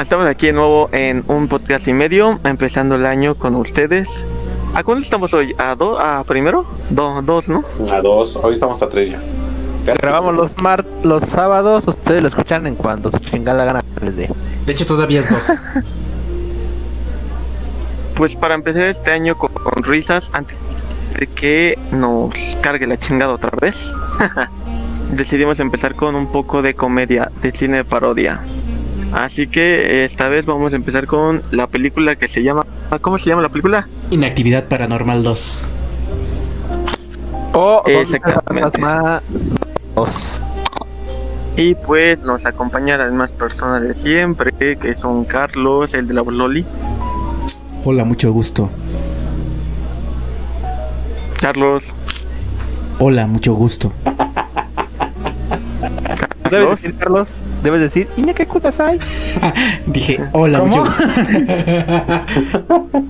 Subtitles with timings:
[0.00, 4.24] Estamos aquí de nuevo en un podcast y medio, empezando el año con ustedes.
[4.74, 5.54] ¿A cuándo estamos hoy?
[5.56, 5.98] ¿A dos?
[5.98, 6.66] ¿A primero?
[6.90, 7.64] Do- dos, ¿no?
[7.90, 9.20] A dos, hoy estamos a tres ya.
[9.86, 10.50] Casi Grabamos tres.
[10.52, 14.30] los mar los sábados, ustedes lo escuchan en cuanto su chingada gana les dé.
[14.66, 15.50] De hecho, todavía es dos.
[18.16, 20.56] Pues para empezar este año con, con risas, antes
[21.18, 23.92] de que nos cargue la chingada otra vez,
[25.12, 28.40] decidimos empezar con un poco de comedia, de cine de parodia.
[29.12, 32.66] Así que esta vez vamos a empezar con la película que se llama...
[33.00, 33.86] ¿Cómo se llama la película?
[34.10, 35.70] Inactividad Paranormal 2.
[37.52, 38.80] O Exactamente.
[41.56, 46.22] Y pues nos acompañan las mismas personas de siempre, que son Carlos, el de la
[46.22, 46.66] Loli.
[47.88, 48.68] Hola, mucho gusto.
[51.40, 51.84] Carlos,
[52.98, 53.92] Hola, mucho gusto.
[56.50, 56.70] Debes Carlos.
[56.82, 57.28] decir, Carlos,
[57.62, 58.98] debes decir, ¿y qué cutas hay?
[59.86, 60.76] Dije, hola, ¿Cómo?
[60.76, 61.04] mucho gusto.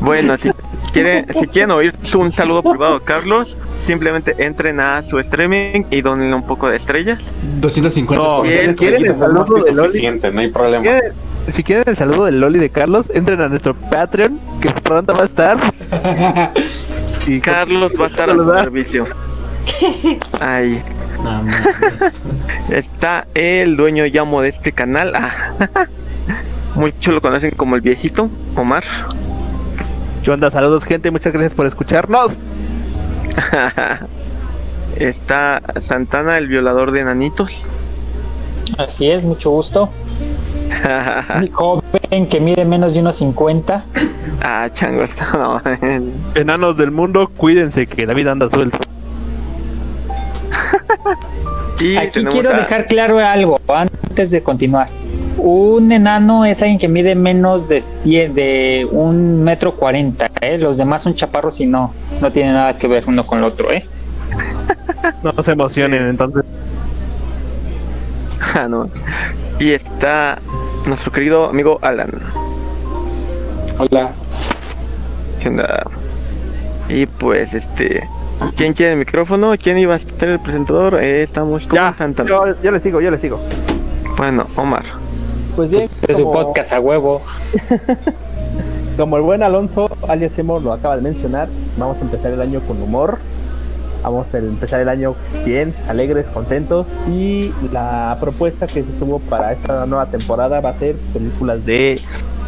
[0.00, 0.50] Bueno, si
[0.92, 6.32] quieren, si quieren oír un saludo privado, Carlos, simplemente entren a su streaming y donen
[6.32, 7.18] un poco de estrellas.
[7.60, 8.62] 250 No, estrellas.
[8.62, 10.82] bien, si quieren el saludo de Loli, no hay si problema.
[10.82, 11.12] quieren,
[11.48, 15.22] si quieren el saludo del Loli de Carlos, entren a nuestro Patreon, que pronto va
[15.22, 15.58] a estar.
[17.26, 19.06] Y Carlos va a estar a su servicio.
[20.40, 20.80] Ahí
[21.24, 21.42] No
[22.70, 25.12] está el dueño y amo de este canal.
[25.16, 25.56] Ah,
[26.76, 28.84] Muchos lo conocen como el viejito, Omar.
[30.22, 30.50] ¿Qué onda?
[30.50, 31.10] Saludos, gente.
[31.10, 32.34] Muchas gracias por escucharnos.
[34.96, 37.68] Está Santana, el violador de enanitos.
[38.78, 39.90] Así es, mucho gusto.
[41.40, 43.84] Mi joven que mide menos de unos 50.
[44.42, 45.26] ah, chango, está.
[45.32, 45.62] no,
[46.34, 48.78] Enanos del mundo, cuídense que David anda suelto.
[51.80, 54.88] Y Aquí quiero a- dejar claro algo antes de continuar.
[55.38, 60.30] Un enano es alguien que mide menos de, de un metro cuarenta.
[60.40, 60.56] ¿eh?
[60.56, 63.70] Los demás son chaparros y no, no tiene nada que ver uno con el otro.
[63.70, 63.86] ¿eh?
[65.22, 66.44] No se emocionen, entonces.
[68.64, 68.88] No.
[69.60, 70.38] Y está
[70.86, 72.10] nuestro querido amigo Alan.
[73.78, 74.10] Hola.
[75.40, 75.84] ¿Qué onda?
[76.88, 78.08] Y pues, este.
[78.56, 79.52] ¿Quién quiere el micrófono?
[79.62, 81.02] ¿Quién iba a ser el presentador?
[81.02, 82.28] Eh, estamos con Ya, Santana.
[82.28, 83.38] yo, yo le sigo, yo le sigo.
[84.16, 84.84] Bueno, Omar.
[85.54, 87.22] Pues bien, Es su como, podcast a huevo.
[88.96, 92.60] como el buen Alonso, alias Emo, lo acaba de mencionar, vamos a empezar el año
[92.60, 93.18] con humor.
[94.06, 96.86] Vamos a empezar el año bien, alegres, contentos.
[97.10, 102.00] Y la propuesta que se tuvo para esta nueva temporada va a ser películas de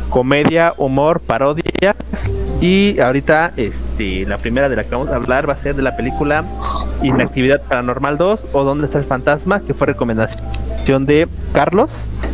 [0.08, 1.96] comedia, humor, parodias.
[2.60, 5.82] Y ahorita, este, la primera de la que vamos a hablar va a ser de
[5.82, 6.44] la película
[7.02, 9.60] Inactividad Paranormal 2 o ¿Dónde está el fantasma?
[9.60, 11.90] Que fue recomendación de Carlos.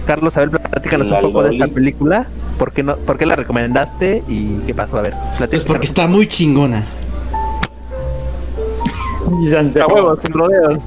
[0.07, 2.27] Carlos, a ver, platícanos La un poco de esta película.
[2.59, 4.99] ¿Por qué, no, ¿Por qué la recomendaste y qué pasó?
[4.99, 5.65] A ver, Pues platícanos.
[5.65, 6.85] porque está muy chingona.
[9.27, 10.83] A huevo, sin rodeos.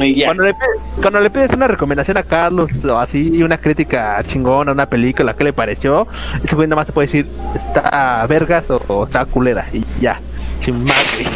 [0.00, 0.26] Y ya.
[0.26, 0.68] Cuando le, pides,
[1.00, 5.34] cuando le pides una recomendación a Carlos o así, y una crítica chingona, una película,
[5.34, 6.06] ¿qué le pareció?
[6.42, 9.66] Ese güey nada más te puede decir, está vergas o, o está culera.
[9.72, 10.18] Y ya,
[10.64, 11.26] sin madre.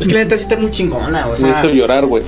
[0.00, 2.24] Es que la neta sí está muy chingona, o sea, Necesito llorar, güey.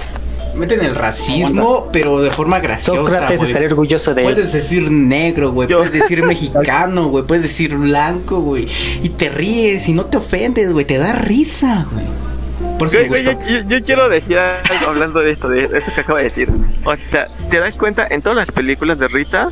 [0.55, 3.51] meten el racismo, pero de forma graciosa, Sócrates güey.
[3.51, 4.33] estaría orgulloso de él.
[4.35, 5.69] Puedes decir negro, güey.
[5.69, 7.25] Puedes decir mexicano, güey.
[7.25, 8.69] Puedes decir blanco, güey.
[9.03, 10.85] Y te ríes y no te ofendes, güey.
[10.87, 12.07] Te da risa, güey.
[12.91, 15.93] Por eso Güey, me yo, yo- yo quiero decir algo hablando de esto, de eso
[15.95, 16.49] que acaba de decir.
[16.85, 19.51] O sea, si te das cuenta, en todas las películas de risa,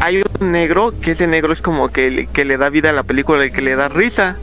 [0.00, 2.92] hay un negro que ese negro es como que, le- que le da vida a
[2.92, 4.36] la película, el que le da risa.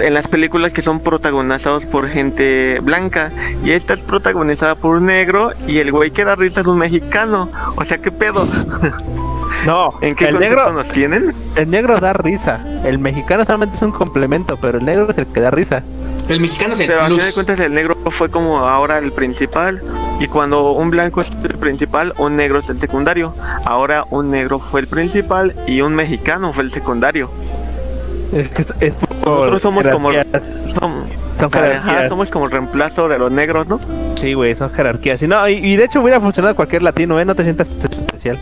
[0.00, 3.30] En las películas que son protagonizadas por gente blanca
[3.62, 6.78] y esta es protagonizada por un negro y el güey que da risa es un
[6.78, 7.50] mexicano.
[7.76, 8.48] O sea, ¿qué pedo?
[9.66, 11.32] No, ¿En qué el negro, nos tienen?
[11.54, 12.58] el negro da risa.
[12.84, 15.84] El mexicano solamente es un complemento, pero el negro es el que da risa.
[16.28, 19.12] El mexicano es el Pero a fin de cuentas el negro fue como ahora el
[19.12, 19.82] principal
[20.20, 23.34] y cuando un blanco es el principal, un negro es el secundario.
[23.64, 27.30] Ahora un negro fue el principal y un mexicano fue el secundario.
[28.32, 30.42] Es que es- Nosotros somos como jerarquías.
[30.78, 31.04] somos,
[31.38, 33.78] Son ajá, somos como el reemplazo de los negros, ¿no?
[34.20, 35.20] Sí, güey, son jerarquías.
[35.22, 37.24] Y, no, y, y de hecho hubiera funcionado cualquier latino, ¿eh?
[37.24, 38.38] No te sientas especial.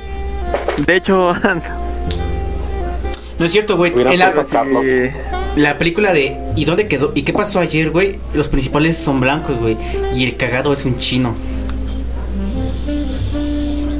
[0.86, 1.34] De hecho,
[3.38, 3.92] No es cierto, güey.
[3.98, 7.12] En la, eh, película de ¿Y dónde quedó?
[7.14, 8.18] ¿Y qué pasó ayer, güey?
[8.34, 9.76] Los principales son blancos, güey.
[10.14, 11.34] Y el cagado es un chino.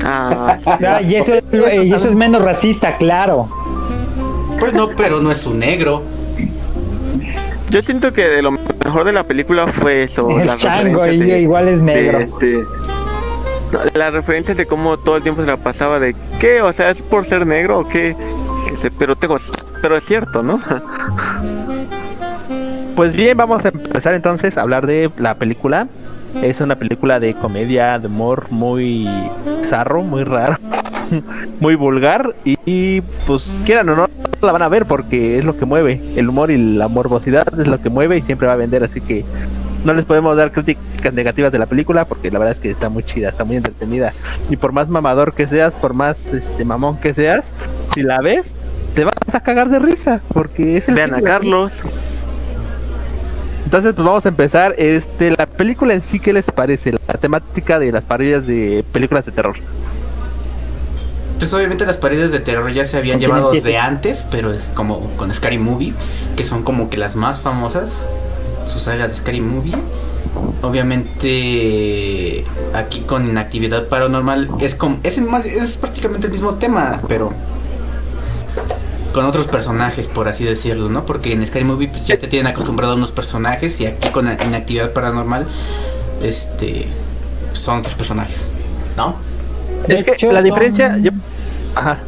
[0.05, 1.43] ah, Ah, y, eso es,
[1.85, 3.49] y eso es menos racista, claro.
[4.58, 6.02] Pues no, pero no es un negro.
[7.70, 10.29] Yo siento que de lo mejor de la película fue eso.
[10.29, 12.19] El chango referencias ahí igual es de, negro.
[12.19, 12.64] este,
[13.73, 16.91] no, las referencias de cómo todo el tiempo se la pasaba de qué, o sea,
[16.91, 18.17] es por ser negro o qué.
[18.73, 19.37] Ese, Pero tengo,
[19.81, 20.61] pero es cierto, ¿no?
[22.97, 25.88] Pues bien, vamos a empezar entonces a hablar de la película.
[26.43, 29.09] Es una película de comedia, de humor muy
[29.65, 30.59] zarro, muy raro,
[31.61, 34.06] muy vulgar y, y, pues quieran o no
[34.43, 36.00] la van a ver porque es lo que mueve.
[36.17, 39.00] El humor y la morbosidad es lo que mueve y siempre va a vender, así
[39.00, 39.25] que
[39.85, 42.88] no les podemos dar críticas negativas de la película porque la verdad es que está
[42.88, 44.12] muy chida, está muy entretenida.
[44.49, 47.44] Y por más mamador que seas, por más este mamón que seas,
[47.94, 48.47] si la ves,
[48.95, 51.23] te vas a cagar de risa porque es el Vean a.
[51.23, 51.73] Carlos.
[53.65, 54.75] Entonces, pues vamos a empezar.
[54.79, 56.93] Este, la película en sí, ¿qué les parece?
[56.93, 59.57] La temática de las parodias de películas de terror.
[61.39, 63.79] Pues obviamente las paredes de terror ya se habían llevado empiece.
[63.79, 65.95] antes, pero es como con Scary Movie,
[66.37, 68.11] que son como que las más famosas,
[68.67, 69.75] su saga de Scary Movie.
[70.63, 72.45] Obviamente
[72.75, 77.33] aquí con Inactividad Paranormal es como es, el más, es prácticamente el mismo tema, pero
[79.11, 81.05] con otros personajes, por así decirlo, ¿no?
[81.07, 84.27] Porque en Scary Movie pues ya te tienen acostumbrado a unos personajes y aquí con
[84.27, 85.47] Inactividad Paranormal
[86.23, 86.87] este
[87.53, 88.53] son otros personajes,
[88.97, 89.15] ¿no?
[89.87, 90.97] De es que hecho, la son- diferencia.
[90.99, 91.11] yo-
[91.75, 91.99] Ajá.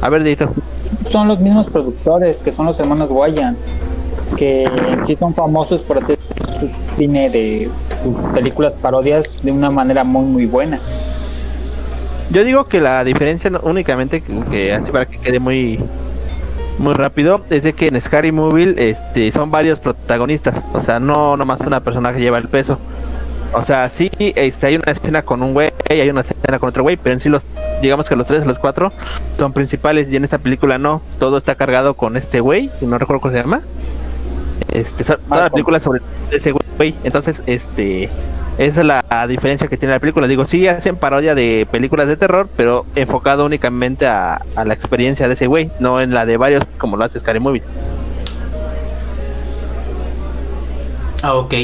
[0.00, 0.52] A ver, Dito.
[1.10, 3.56] son los mismos productores que son los hermanos Guayan
[4.36, 4.68] que
[5.06, 6.18] sí son famosos por hacer
[6.60, 7.70] su cine de
[8.02, 10.78] sus películas parodias de una manera muy muy buena
[12.30, 15.80] Yo digo que la diferencia no- únicamente, que, que así para que quede muy
[16.78, 20.62] muy rápido, es de que en Scary Movie este, son varios protagonistas.
[20.72, 22.78] O sea, no nomás una persona que lleva el peso.
[23.52, 26.82] O sea, sí, este, hay una escena con un güey, hay una escena con otro
[26.82, 27.42] güey, pero en sí los,
[27.80, 28.92] digamos que los tres, los cuatro
[29.38, 32.98] son principales y en esta película no, todo está cargado con este güey, que no
[32.98, 33.62] recuerdo cómo se llama.
[34.70, 38.10] Este, toda la película es sobre ese güey, entonces, este,
[38.58, 40.26] esa es la diferencia que tiene la película.
[40.26, 45.28] Digo, sí hacen parodia de películas de terror, pero enfocado únicamente a, a la experiencia
[45.28, 47.62] de ese güey, no en la de varios como lo hace Scary Movie.
[51.22, 51.54] Ah, ok.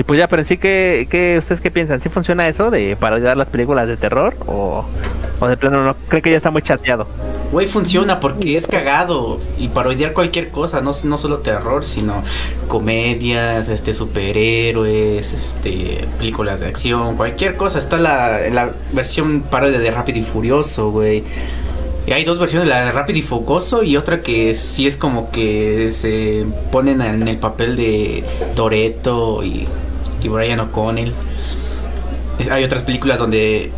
[0.00, 2.00] Y pues ya, pero sí, ¿qué, qué, ¿ustedes qué piensan?
[2.00, 4.34] ¿Sí funciona eso de parodiar las películas de terror?
[4.46, 4.82] ¿O,
[5.38, 5.94] o de plano no?
[6.08, 7.06] ¿Creen que ya está muy chateado?
[7.52, 12.24] Güey, funciona porque es cagado y parodiar cualquier cosa, no, no solo terror, sino
[12.66, 17.78] comedias, este superhéroes, este películas de acción, cualquier cosa.
[17.78, 21.24] Está la, la versión parodia de Rápido y Furioso, güey.
[22.06, 25.30] Y hay dos versiones, la de Rápido y Focoso y otra que sí es como
[25.30, 28.24] que se ponen en el papel de
[28.54, 29.68] Toreto y,
[30.22, 31.12] y Brian O'Connell.
[32.50, 33.70] Hay otras películas donde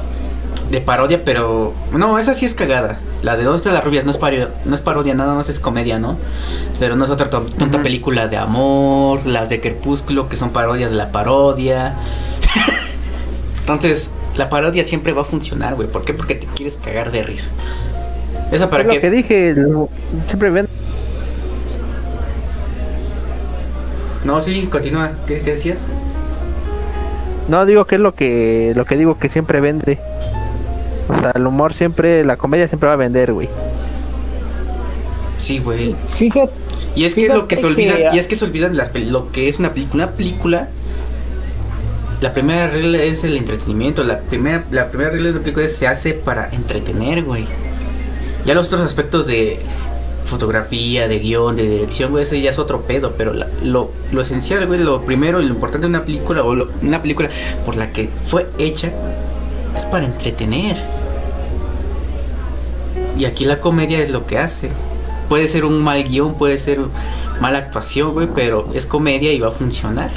[0.70, 2.98] de parodia, pero no, esa sí es cagada.
[3.22, 4.04] La de ¿Dónde está las rubias?
[4.04, 6.16] No es, parodia, no es parodia, nada más es comedia, ¿no?
[6.80, 10.90] Pero no es otra ton- tonta película de amor, las de Crepúsculo, que son parodias
[10.90, 11.94] de la parodia.
[13.60, 15.88] Entonces, la parodia siempre va a funcionar, güey.
[15.88, 16.14] ¿Por qué?
[16.14, 17.50] Porque te quieres cagar de risa.
[18.50, 19.10] Esa para Es lo que que...
[19.10, 19.88] dije, lo-
[20.28, 20.66] siempre ven.
[24.24, 25.12] No, sí, continúa.
[25.26, 25.80] ¿Qué, qué decías?
[27.48, 29.98] No digo que es lo que lo que digo que siempre vende.
[31.08, 33.48] O sea, el humor siempre, la comedia siempre va a vender, güey.
[35.40, 35.96] Sí, güey.
[36.14, 36.52] fíjate
[36.94, 39.48] Y es que lo que se que- y es que se olvidan las lo que
[39.48, 40.68] es una película, una película.
[42.20, 45.74] La primera regla es el entretenimiento, la primera la primera regla de la película es
[45.76, 47.46] se hace para entretener, güey.
[48.46, 49.58] Ya los otros aspectos de
[50.24, 54.20] fotografía, de guion, de dirección, güey, ese ya es otro pedo, pero la- lo, lo
[54.22, 57.28] esencial, güey, lo primero y lo importante de una película o lo- una película
[57.66, 58.90] por la que fue hecha
[59.76, 60.76] es para entretener.
[63.18, 64.70] Y aquí la comedia es lo que hace.
[65.28, 66.78] Puede ser un mal guion, puede ser
[67.40, 70.10] mala actuación, güey, pero es comedia y va a funcionar.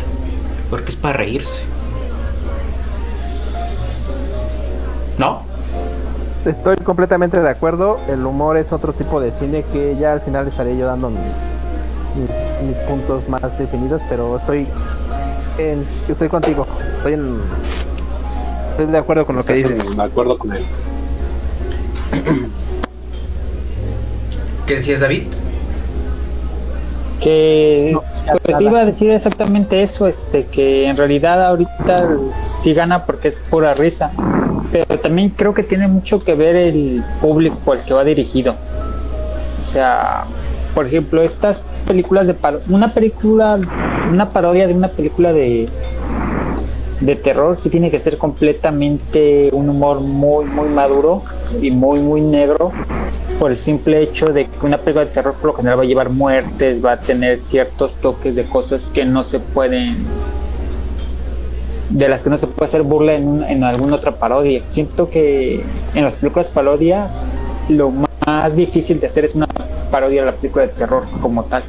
[0.70, 1.64] Porque es para reírse.
[5.18, 5.45] ¿No?
[6.46, 8.00] Estoy completamente de acuerdo.
[8.08, 11.18] El humor es otro tipo de cine que ya al final estaré yo dando mi-
[11.18, 14.68] mis, mis puntos más definidos, pero estoy
[15.58, 16.66] en, estoy contigo.
[16.98, 17.38] Estoy en,
[18.72, 19.98] estoy de acuerdo con lo que dices.
[19.98, 20.64] de acuerdo con él.
[24.66, 25.24] ¿Qué decías, David?
[27.20, 27.98] Que
[28.44, 32.10] pues iba a decir exactamente eso este que en realidad ahorita
[32.62, 34.12] sí gana porque es pura risa
[34.72, 38.56] pero también creo que tiene mucho que ver el público al que va dirigido.
[39.68, 40.26] O sea
[40.74, 43.60] por ejemplo estas películas de paro- una película
[44.12, 45.70] una parodia de una película de
[47.00, 51.24] de terror sí tiene que ser completamente un humor muy muy maduro
[51.62, 52.72] y muy muy negro
[53.40, 55.86] por el simple hecho de que una película de terror por lo general va a
[55.86, 59.98] llevar muertes, va a tener ciertos toques de cosas que no se pueden
[61.90, 64.62] de las que no se puede hacer burla en, en alguna otra parodia.
[64.70, 65.64] Siento que
[65.94, 67.24] en las películas parodias
[67.70, 67.92] lo
[68.26, 69.48] más difícil de hacer es una
[69.92, 71.64] parodia de la película de terror como tal.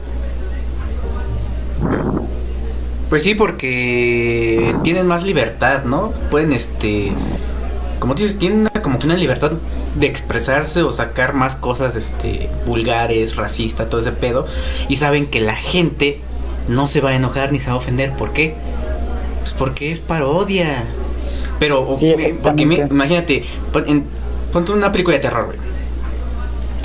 [3.09, 6.13] Pues sí, porque tienen más libertad, ¿no?
[6.31, 7.13] Pueden, este,
[8.01, 9.53] como dices, tienen una, como que una libertad
[9.99, 14.47] de expresarse o sacar más cosas, este, vulgares, racistas, todo ese pedo,
[14.89, 16.21] y saben que la gente
[16.69, 18.13] no se va a enojar ni se va a ofender.
[18.13, 18.55] ¿Por qué?
[19.41, 20.85] Pues porque es parodia.
[21.59, 22.87] Pero, Sí, porque exactamente.
[22.91, 23.45] imagínate,
[23.87, 24.05] en,
[24.53, 25.59] ponte una película de terror, güey.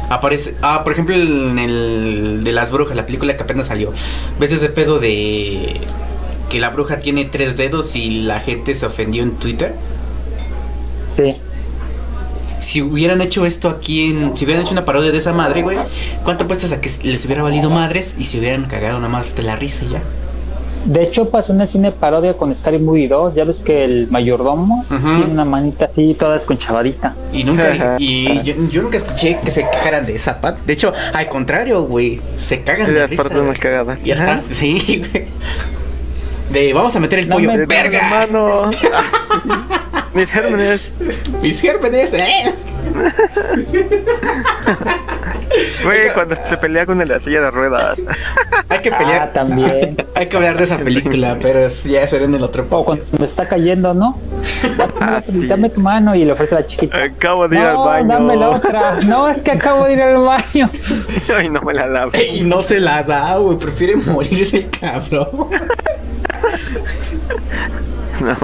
[0.10, 3.94] Aparece, ah, por ejemplo, en el de las brujas, la película que apenas salió.
[4.40, 5.80] ¿Ves ese pedo de
[6.50, 9.74] que la bruja tiene tres dedos y la gente se ofendió en Twitter?
[11.10, 11.36] Sí.
[12.62, 14.38] Si hubieran hecho esto aquí en.
[14.38, 15.78] Si hubieran hecho una parodia de esa madre, güey,
[16.24, 19.44] ¿cuánto apuestas a que les hubiera valido madres y se hubieran cagado una madre de
[19.44, 20.00] la risa ya?
[20.86, 23.36] De hecho, pasó en el cine parodia con Scary Movie 2.
[23.36, 27.14] Ya ves que el mayordomo tiene una manita así, toda desconchavadita.
[27.34, 27.96] Y nunca.
[28.00, 30.60] y yo, yo nunca escuché que se quejaran de esa pat.
[30.62, 33.24] De hecho, al contrario, güey, se cagan de de las risa.
[33.24, 33.60] partes más güey.
[33.60, 34.00] cagadas.
[34.04, 35.26] Y hasta, sí, güey.
[36.52, 37.50] De vamos a meter el No pollo.
[37.50, 38.00] me- ¡Verga!
[38.28, 38.72] Hermano.
[40.14, 40.92] Mis gérmenes.
[41.42, 42.54] Mis gérmenes, ¿eh?
[45.84, 47.98] Güey, cuando se pelea con el de la silla de ruedas.
[48.70, 49.34] Hay que Ah, pelear.
[49.34, 49.96] también.
[50.16, 53.10] Hay que hablar de esa película, pero ya será en el otro O podcast.
[53.10, 54.18] cuando está cayendo, ¿no?
[55.00, 55.48] Ah, sí.
[55.48, 56.98] Dame tu mano y le ofrece a la chiquita.
[57.04, 58.08] Acabo de ir no, al baño.
[58.08, 58.96] dame la otra.
[59.06, 60.70] No, es que acabo de ir al baño.
[61.38, 62.12] Ay, no me la lavo.
[62.34, 63.58] Y no se la da, güey.
[63.58, 65.30] Prefiere morirse el cabrón.
[68.22, 68.36] No,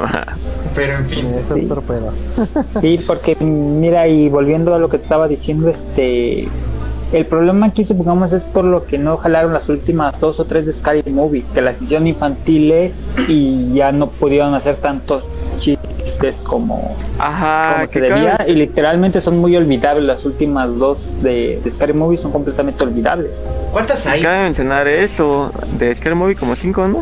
[0.78, 1.26] Pero en fin.
[1.26, 1.62] Eso Sí.
[1.66, 2.14] es otro pedo.
[2.80, 6.48] Sí, porque mira, y volviendo a lo que te estaba diciendo, este.
[7.14, 10.66] El problema aquí, supongamos, es por lo que no jalaron las últimas dos o tres
[10.66, 12.96] de Scary Movie, que las hicieron infantiles
[13.30, 15.24] y ya no pudieron hacer tantos
[15.58, 18.38] chistes como, Ajá, como se debía.
[18.46, 20.04] Y literalmente son muy olvidables.
[20.06, 23.32] Las últimas dos de, de Scary Movie son completamente olvidables.
[23.72, 24.22] ¿Cuántas hay?
[24.22, 27.02] cabe mencionar eso de Scary Movie como 5, ¿no?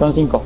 [0.00, 0.42] Son cinco.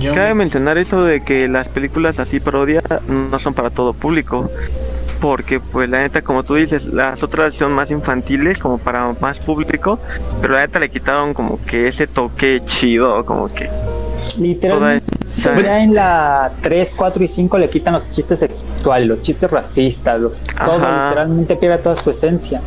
[0.00, 4.50] Yo- Cabe mencionar eso de que las películas así parodia no son para todo público.
[5.20, 9.40] Porque, pues, la neta, como tú dices, las otras son más infantiles, como para más
[9.40, 9.98] público.
[10.42, 15.06] Pero la neta le quitaron como que ese toque chido, como que toda Literalmente.
[15.38, 19.50] esa- Ya en la 3, 4 y 5 le quitan los chistes sexuales, los chistes
[19.50, 22.60] racistas, los, todo literalmente pierde toda su esencia.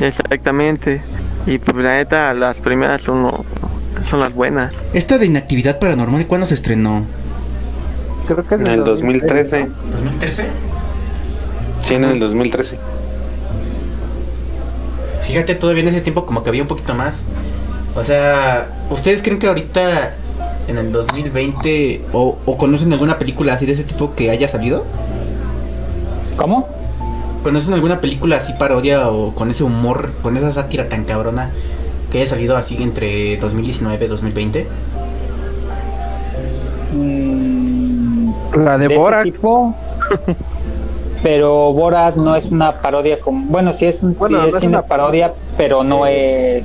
[0.00, 1.02] Exactamente.
[1.46, 3.44] Y pues la neta, las primeras son, lo-
[4.02, 4.74] son las buenas.
[4.92, 7.04] Esta de inactividad paranormal, ¿cuándo se estrenó?
[8.26, 9.66] Creo que es En el 2013.
[9.66, 10.44] ¿2013?
[11.80, 12.78] Sí, en el 2013.
[15.26, 17.24] Fíjate, todavía en ese tiempo como que había un poquito más.
[17.94, 20.14] O sea, ¿ustedes creen que ahorita
[20.68, 24.84] en el 2020 o, o conocen alguna película así de ese tipo que haya salido?
[26.36, 26.68] ¿Cómo?
[27.42, 31.50] ¿Conocen alguna película así parodia o con ese humor, con esa sátira tan cabrona
[32.10, 34.66] que haya salido así entre 2019 y 2020?
[36.94, 38.30] Mm,
[38.64, 39.24] La de de ese Borat.
[39.24, 39.74] tipo.
[41.22, 43.44] pero Borat no es una parodia como.
[43.46, 46.64] Bueno, sí es, un- sí Bueno, es una parodia, pero no es.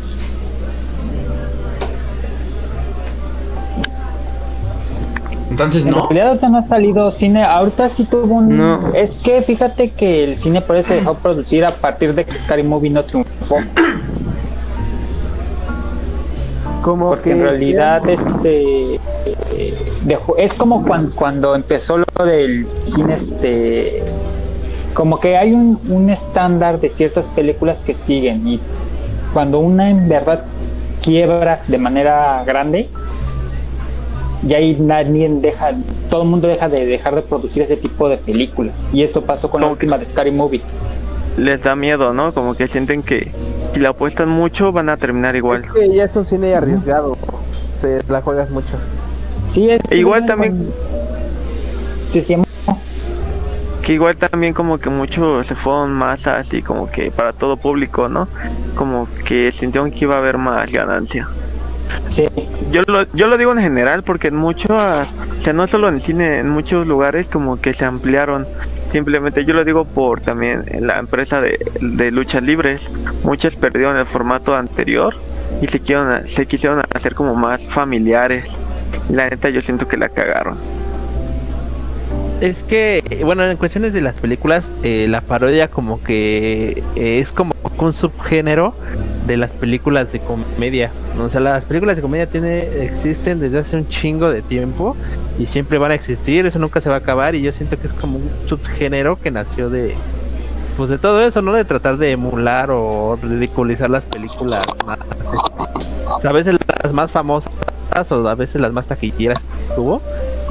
[5.50, 6.04] Entonces En no.
[6.08, 8.58] realidad ahorita no ha salido cine, ahorita sí tuvo un...
[8.58, 8.92] No.
[8.96, 12.38] Es que fíjate que el cine por eso se dejó producir a partir de que
[12.40, 13.58] Scary Movie no triunfó.
[16.84, 19.74] Como Porque que en realidad este eh,
[20.06, 24.04] dejó- es como cuan- cuando, empezó lo del cine este
[24.94, 28.60] como que hay un, un estándar de ciertas películas que siguen y
[29.34, 30.44] cuando una en verdad
[31.02, 32.90] quiebra de manera grande
[34.48, 35.72] y ahí nadie deja
[36.10, 38.76] todo el mundo deja de dejar de producir ese tipo de películas.
[38.92, 40.62] Y esto pasó con la Como última de Scary Movie.
[41.38, 42.34] Les da miedo, ¿no?
[42.34, 43.32] Como que sienten que
[43.74, 45.64] si la apuestan mucho van a terminar igual.
[45.66, 47.18] Es que ya es un cine arriesgado.
[47.82, 48.78] Te la juegas mucho.
[49.50, 50.70] sí es, E igual también-
[52.10, 52.38] sí, sí,
[53.82, 58.08] Que igual también como que muchos se fueron más así como que para todo público,
[58.08, 58.28] ¿no?
[58.76, 61.28] Como que sintieron que iba a haber más ganancia.
[62.10, 62.26] sí.
[62.72, 66.00] Yo lo, yo lo digo en general porque en muchos, o sea, no solo en
[66.00, 68.48] cine, en muchos lugares como que se ampliaron.
[68.94, 72.92] Simplemente yo lo digo por también la empresa de, de luchas libres.
[73.24, 75.16] Muchas perdieron el formato anterior
[75.64, 78.56] y se, quisieron, se quisieron hacer como más familiares.
[79.10, 80.60] La neta yo siento que la cagaron.
[82.40, 87.56] Es que, bueno, en cuestiones de las películas, eh, la parodia como que es como
[87.80, 88.76] un subgénero
[89.26, 90.92] de las películas de comedia.
[91.20, 94.96] O sea, las películas de comedia tiene, existen desde hace un chingo de tiempo
[95.40, 97.88] y siempre van a existir, eso nunca se va a acabar y yo siento que
[97.88, 99.96] es como un subgénero que nació de,
[100.78, 101.54] pues de todo eso, ¿no?
[101.54, 104.66] De tratar de emular o ridiculizar las películas
[106.24, 107.52] a veces las más famosas
[108.10, 110.02] o a veces las más taquilleras que tuvo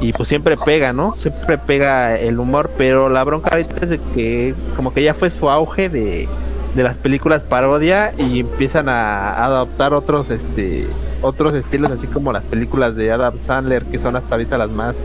[0.01, 1.15] y pues siempre pega, ¿no?
[1.15, 5.29] Siempre pega el humor, pero la bronca ahorita es de que como que ya fue
[5.29, 6.27] su auge de,
[6.75, 10.87] de las películas parodia y empiezan a adoptar otros este
[11.21, 14.95] otros estilos así como las películas de Adam Sandler que son hasta ahorita las más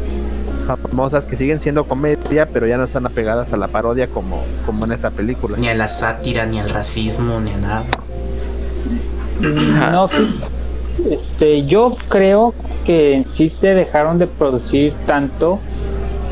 [0.67, 4.85] famosas que siguen siendo comedia pero ya no están apegadas a la parodia como como
[4.87, 5.57] en esa película.
[5.59, 7.83] Ni a la sátira, ni al racismo, ni a nada.
[9.41, 10.09] No.
[11.11, 15.61] Este, yo creo que en sí se dejaron de producir tanto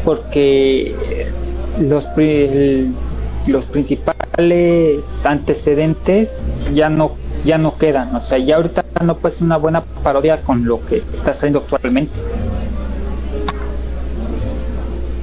[0.05, 1.29] porque
[1.81, 2.91] los, el-
[3.47, 6.31] los principales antecedentes
[6.75, 7.13] ya no
[7.45, 10.85] ya no quedan, o sea, ya ahorita no puede ser una buena parodia con lo
[10.85, 12.11] que está saliendo actualmente.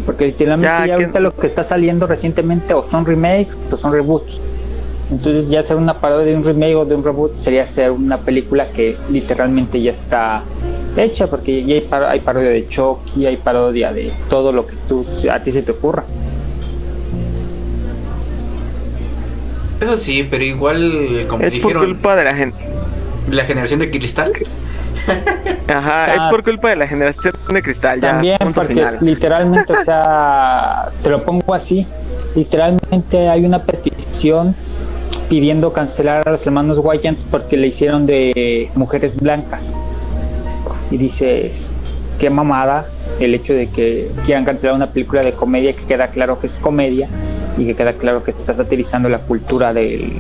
[0.06, 3.76] Porque literalmente Ya, ya, que- ahorita lo que está saliendo recientemente o son remakes o
[3.78, 4.40] son reboots.
[5.12, 8.18] Entonces ya hacer una parodia de un remake o de un reboot sería hacer una
[8.18, 10.44] película que literalmente ya está
[10.96, 14.76] hecha, porque ya hay, par- hay parodia de Chucky, hay parodia de todo lo que
[14.88, 16.04] tú, a ti se te ocurra.
[19.84, 22.58] Eso sí, pero igual, como Es por dijeron, culpa de la gente.
[23.30, 24.32] la generación de cristal.
[25.68, 26.16] Ajá, Ah.
[26.16, 28.00] es por culpa de la generación de cristal.
[28.00, 28.94] También porque final.
[28.94, 31.86] es literalmente, o sea, te lo pongo así,
[32.36, 34.56] literalmente hay una petición
[35.30, 39.72] pidiendo cancelar a los hermanos Wayans porque le hicieron de mujeres blancas.
[40.92, 41.72] Y dices,
[42.20, 42.86] qué mamada
[43.20, 46.58] el hecho de que quieran cancelar una película de comedia que queda claro que es
[46.58, 47.08] comedia
[47.58, 50.14] y que queda claro que está satirizando la cultura del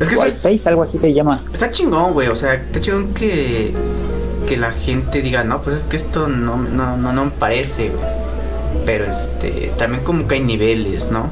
[0.00, 1.40] Es que es- algo así se llama.
[1.52, 2.28] está chingón, güey.
[2.28, 3.72] O sea, está chingón que,
[4.48, 7.90] que la gente diga, no, pues es que esto no, no, no, no me parece,
[7.90, 8.04] güey.
[8.84, 11.30] Pero este, también como que hay niveles, ¿no?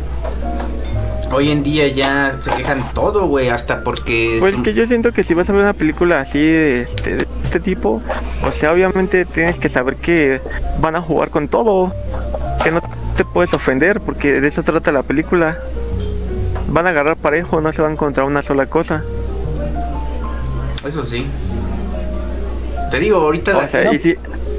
[1.35, 4.37] Hoy en día ya se quejan todo, güey, hasta porque...
[4.39, 7.17] Pues es que yo siento que si vas a ver una película así de este,
[7.17, 8.03] de este tipo,
[8.47, 10.41] o sea, obviamente tienes que saber que
[10.81, 11.93] van a jugar con todo,
[12.63, 12.81] que no
[13.23, 15.59] te puedes ofender, porque de eso trata la película.
[16.69, 19.05] Van a agarrar parejo, no se van contra una sola cosa.
[20.85, 21.27] Eso sí.
[22.91, 24.17] Te digo, ahorita, la, sea, gente, si,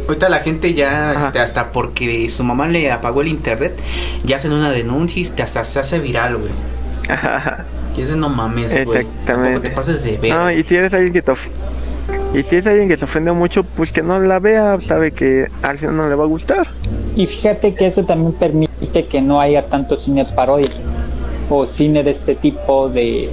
[0.08, 3.78] ahorita la gente ya, este, hasta porque su mamá le apagó el internet,
[4.24, 6.52] ya hacen una denuncia y hasta se hace viral, güey.
[7.96, 9.02] Y ese no mames, güey.
[9.02, 9.26] Exactamente.
[9.26, 10.34] Tampoco te pases de ver.
[10.34, 11.32] no, y si eres alguien que te
[12.34, 15.50] y si es alguien que se ofende mucho, pues que no la vea, sabe que
[15.62, 16.68] al final no le va a gustar.
[17.16, 20.70] Y fíjate que eso también permite que no haya tanto cine parodia
[21.50, 23.30] o cine de este tipo de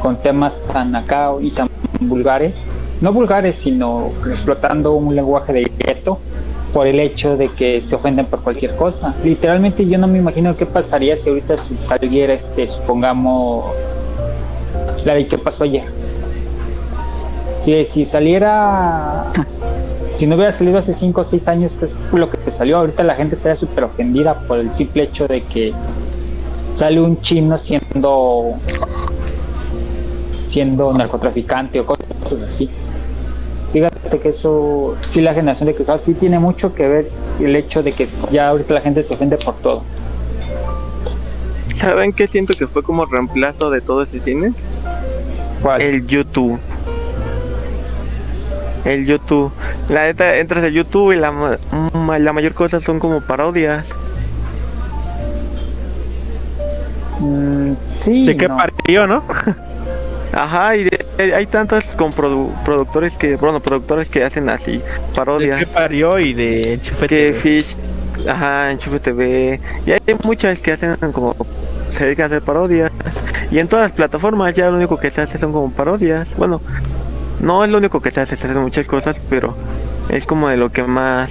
[0.00, 1.68] con temas tan acá y tan
[2.00, 2.60] vulgares,
[3.00, 6.20] no vulgares, sino explotando un lenguaje de gueto
[6.72, 9.14] por el hecho de que se ofenden por cualquier cosa.
[9.24, 13.64] Literalmente yo no me imagino qué pasaría si ahorita saliera este, supongamos
[15.04, 15.84] la de qué pasó ayer.
[17.60, 19.26] Si, si saliera
[20.16, 23.02] si no hubiera salido hace 5 o 6 años, que es lo que salió, ahorita
[23.02, 25.72] la gente estaría súper ofendida por el simple hecho de que
[26.74, 28.54] sale un chino siendo
[30.46, 32.70] siendo narcotraficante o cosas así.
[33.72, 37.82] Fíjate que eso, sí la generación de cristal sí tiene mucho que ver el hecho
[37.82, 39.82] de que ya ahorita la gente se ofende por todo.
[41.76, 44.54] ¿Saben qué siento que fue como reemplazo de todo ese cine?
[45.62, 45.82] ¿Cuál?
[45.82, 46.58] El YouTube.
[48.86, 49.52] El YouTube.
[49.88, 51.58] La neta, entras a YouTube y la, ma-
[51.92, 53.86] ma- la mayor cosa son como parodias.
[57.20, 58.56] Mm, sí, ¿De qué no.
[58.56, 59.22] parió, no?
[60.32, 64.78] Ajá, y de- hay hay tantos con produ- productores que, bueno, productores que hacen así,
[64.78, 64.82] ¿De
[65.14, 65.58] parodias.
[65.58, 67.34] qué parió y de Enchufe Que TV?
[67.40, 67.76] Fish,
[68.28, 69.60] ajá, Enchufe TV.
[69.86, 71.34] Y hay muchas que hacen como,
[71.92, 72.92] se dedican a hacer parodias.
[73.50, 76.28] Y en todas las plataformas ya lo único que se hace son como parodias.
[76.36, 76.60] Bueno,
[77.40, 79.54] no es lo único que se hace, se hacen muchas cosas, pero
[80.08, 81.30] es como de lo que más,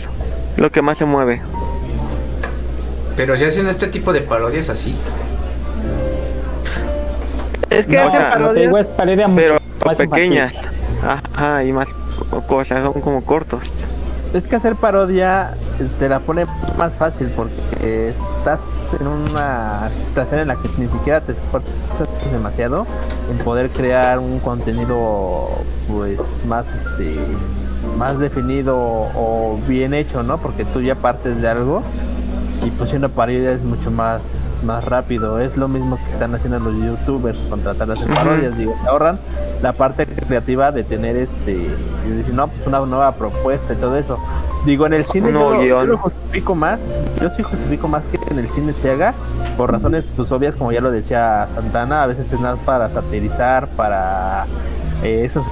[0.57, 1.41] lo que más se mueve.
[3.15, 4.95] Pero si hacen este tipo de parodias así.
[7.69, 8.65] Es que No, hacen parodias.
[8.65, 9.53] digo, es parodia mucho Pero
[9.85, 10.09] más infantil.
[10.09, 10.53] pequeñas.
[11.33, 11.89] Ajá, y más
[12.47, 13.63] cosas, son como cortos.
[14.35, 15.53] Es que hacer parodia
[15.97, 16.43] te la pone
[16.77, 18.59] más fácil porque estás
[18.99, 21.71] en una situación en la que ni siquiera te esfuerzas
[22.33, 22.85] demasiado
[23.31, 25.47] en poder crear un contenido
[25.87, 26.19] pues
[26.49, 27.15] más este
[27.97, 30.37] más definido o bien hecho, ¿no?
[30.37, 31.81] Porque tú ya partes de algo
[32.61, 34.19] y pues una parodia es mucho más
[34.65, 35.39] más rápido.
[35.39, 39.17] Es lo mismo que están haciendo los youtubers, contratar las parodias, digo, ahorran
[39.61, 43.95] la parte creativa de tener este, y decir, no, pues una nueva propuesta y todo
[43.97, 44.19] eso.
[44.65, 46.79] Digo, en el cine yo, yo, lo, justifico más,
[47.21, 49.13] yo sí justifico más que en el cine se haga,
[49.57, 53.67] por razones pues obvias, como ya lo decía Santana, a veces es más para satirizar,
[53.67, 54.45] para
[55.03, 55.45] eh, esos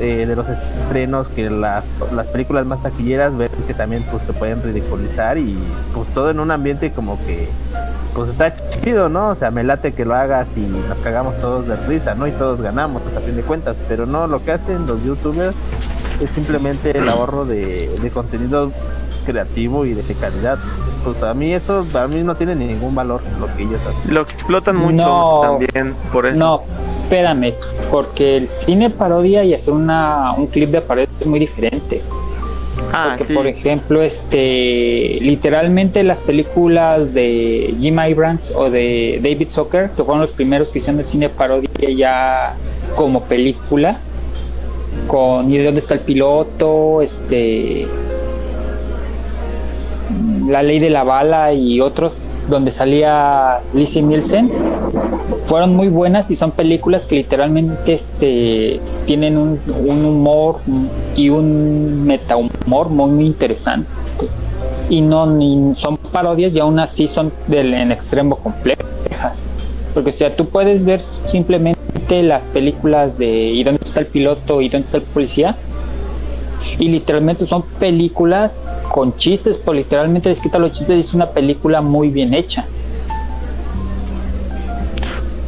[0.00, 4.32] eh, de los estrenos que las, las películas más taquilleras ver que también pues se
[4.32, 5.58] pueden ridiculizar y
[5.92, 7.48] pues todo en un ambiente como que
[8.14, 9.28] pues está chido, ¿no?
[9.28, 12.26] O sea, me late que lo hagas y nos cagamos todos de risa, ¿no?
[12.26, 13.76] Y todos ganamos, a fin de cuentas.
[13.88, 15.54] Pero no, lo que hacen los youtubers
[16.20, 18.72] es simplemente el ahorro de, contenido
[19.24, 20.58] creativo y de calidad.
[21.04, 24.14] Pues a mí eso, a mí no tiene ningún valor lo que ellos hacen.
[24.14, 26.38] Lo explotan mucho también por eso.
[26.38, 26.62] No,
[27.02, 27.54] espérame,
[27.90, 32.02] porque el cine parodia y hacer una, un clip de parodia es muy diferente.
[32.92, 39.90] Ah, Porque, por ejemplo, este, literalmente las películas de Jim Abrams o de David Zucker,
[39.90, 42.54] que fueron los primeros que hicieron el cine parodia ya
[42.94, 43.98] como película,
[45.06, 47.02] con ¿Y dónde está el piloto?
[47.02, 47.86] Este,
[50.48, 52.12] La ley de la bala y otros,
[52.48, 54.50] donde salía Lizzie Nielsen,
[55.44, 59.60] fueron muy buenas y son películas que literalmente este, tienen un,
[60.04, 60.58] humor
[61.14, 63.88] y un meta humor muy, muy interesante.
[64.88, 68.86] Y no ni son parodias y aún así son del, en extremo complejas.
[69.94, 74.60] Porque o sea, tú puedes ver simplemente las películas de ¿Y dónde está el piloto?
[74.60, 75.56] ¿Y dónde está el policía?
[76.78, 81.80] Y literalmente son películas con chistes, por literalmente les los chistes y es una película
[81.80, 82.66] muy bien hecha.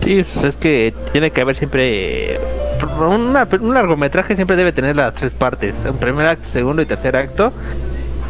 [0.02, 2.38] Sí, pues es que tiene que haber siempre.
[3.00, 7.52] un largometraje siempre debe tener las tres partes: un primer acto, segundo y tercer acto.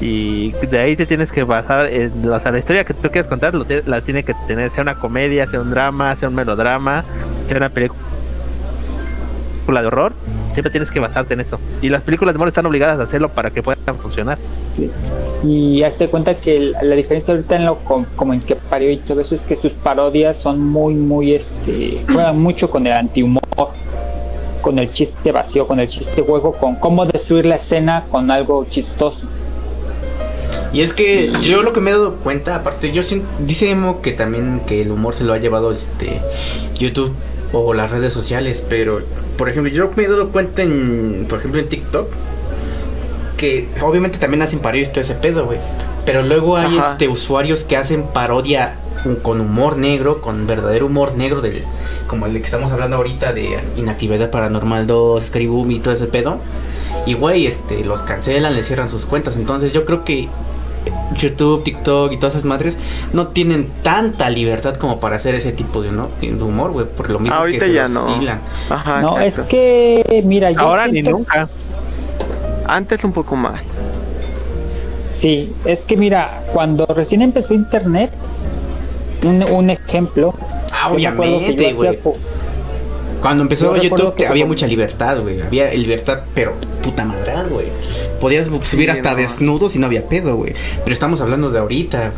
[0.01, 3.27] Y de ahí te tienes que basar en o sea, la historia que tú quieres
[3.27, 7.05] contar, la tiene que tener, sea una comedia, sea un drama, sea un melodrama,
[7.49, 8.01] sea una película
[9.77, 10.13] de horror
[10.55, 11.61] siempre tienes que basarte en eso.
[11.83, 14.39] Y las películas de humor están obligadas a hacerlo para que puedan funcionar.
[15.45, 19.21] Y hazte cuenta que la diferencia ahorita en lo como en que parió y todo
[19.21, 23.43] eso es que sus parodias son muy, muy, este, juegan mucho con el antihumor,
[24.61, 28.67] con el chiste vacío, con el chiste juego, con cómo destruir la escena con algo
[28.69, 29.27] chistoso.
[30.73, 33.03] Y es que yo lo que me he dado cuenta, aparte, yo
[33.39, 36.21] dice Emo que también que el humor se lo ha llevado este
[36.79, 37.13] YouTube
[37.53, 39.01] o las redes sociales, pero
[39.37, 42.09] por ejemplo, yo me he dado cuenta en, por ejemplo, en TikTok,
[43.37, 45.59] que obviamente también hacen parodias todo ese pedo, güey.
[46.05, 48.77] Pero luego hay este usuarios que hacen parodia
[49.23, 51.63] con humor negro, con verdadero humor negro, del,
[52.07, 56.39] como el que estamos hablando ahorita de Inactividad Paranormal 2, Scriboom y todo ese pedo.
[57.07, 59.37] Y güey, este, los cancelan, les cierran sus cuentas.
[59.37, 60.29] Entonces yo creo que
[61.17, 62.79] YouTube, TikTok y todas esas madres
[63.13, 66.09] no tienen tanta libertad como para hacer ese tipo de, ¿no?
[66.21, 68.07] de humor, güey, por lo mismo que se ya no.
[69.01, 71.49] no, es que, mira, yo ahora ni nunca.
[72.67, 73.65] Antes un poco más.
[75.11, 78.11] Sí, es que mira, cuando recién empezó Internet,
[79.25, 80.35] un, un ejemplo.
[80.73, 81.99] Ah, obviamente, güey.
[83.21, 85.41] Cuando empezó YouTube había mucha libertad, güey.
[85.41, 87.67] Había libertad, pero puta madre, güey.
[88.21, 90.55] Podías subir hasta desnudos y no había pedo, güey.
[90.85, 92.13] Pero estamos hablando de ahorita.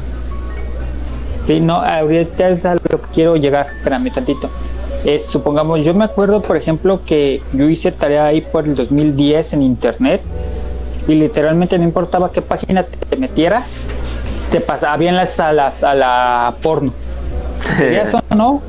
[1.45, 3.69] Sí, no, ahorita es a lo que quiero llegar.
[3.77, 4.51] Espérame tantito.
[5.05, 9.55] Es, supongamos, yo me acuerdo, por ejemplo, que yo hice tarea ahí por el 2010
[9.55, 10.21] en internet
[11.09, 13.65] y literalmente no importaba qué página te metieras,
[14.51, 16.93] te pasaba bien la, a, la, a la porno.
[17.81, 18.61] eso no,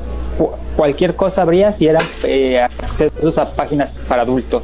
[0.76, 4.62] cualquier cosa habría si eran eh, accesos a páginas para adultos.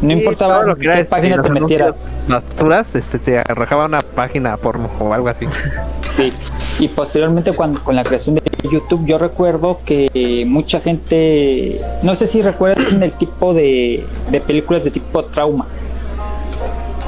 [0.00, 2.02] No importaba lo que qué página te metieras.
[2.26, 5.46] Basuras, este, te arrojaba una página porno o algo así.
[6.16, 6.32] Sí,
[6.80, 12.26] y posteriormente cuando con la creación de YouTube, yo recuerdo que mucha gente, no sé
[12.26, 15.66] si recuerdan el tipo de, de películas de tipo trauma,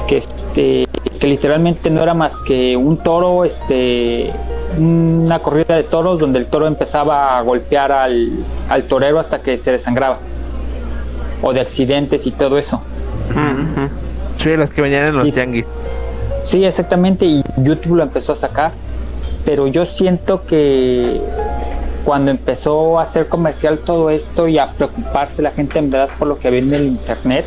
[0.07, 0.87] que este,
[1.19, 4.31] que literalmente no era más que un toro, este,
[4.77, 8.31] una corrida de toros donde el toro empezaba a golpear al,
[8.69, 10.19] al torero hasta que se desangraba
[11.41, 12.81] o de accidentes y todo eso.
[14.37, 15.65] Sí, los que venían en los tianguis.
[16.43, 18.71] Sí, exactamente, y YouTube lo empezó a sacar,
[19.45, 21.21] pero yo siento que
[22.03, 26.27] cuando empezó a hacer comercial todo esto y a preocuparse la gente en verdad por
[26.27, 27.45] lo que había en el internet,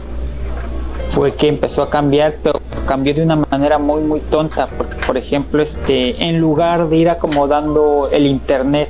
[1.08, 5.16] fue que empezó a cambiar, pero cambió de una manera muy muy tonta, porque por
[5.16, 8.88] ejemplo, este, en lugar de ir acomodando el internet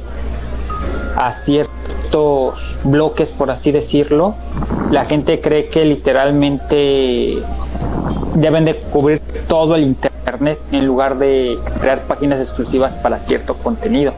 [1.17, 4.35] a ciertos bloques, por así decirlo,
[4.91, 7.43] la gente cree que literalmente
[8.35, 14.13] deben de cubrir todo el internet en lugar de crear páginas exclusivas para cierto contenido.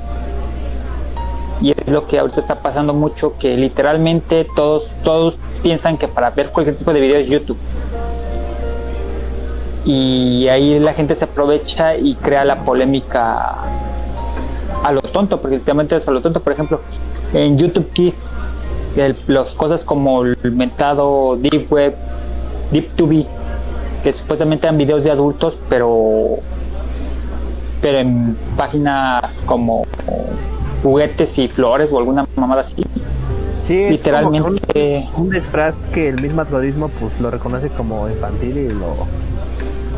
[1.62, 6.30] Y es lo que ahorita está pasando mucho, que literalmente todos, todos piensan que para
[6.30, 7.58] ver cualquier tipo de video es YouTube.
[9.84, 13.56] Y ahí la gente se aprovecha y crea la polémica
[14.82, 16.40] a lo tonto, porque literalmente es a lo tonto.
[16.40, 16.80] Por ejemplo,
[17.32, 18.32] en YouTube Kids,
[19.26, 21.96] las cosas como el mentado Deep Web,
[22.72, 23.26] Deep 2
[24.02, 26.38] que supuestamente eran videos de adultos, pero
[27.82, 29.84] pero en páginas como
[30.82, 32.84] juguetes y flores o alguna mamada así.
[33.66, 35.08] Sí, Literalmente.
[35.16, 39.06] Un, un disfraz que el mismo algoritmo pues lo reconoce como infantil y lo,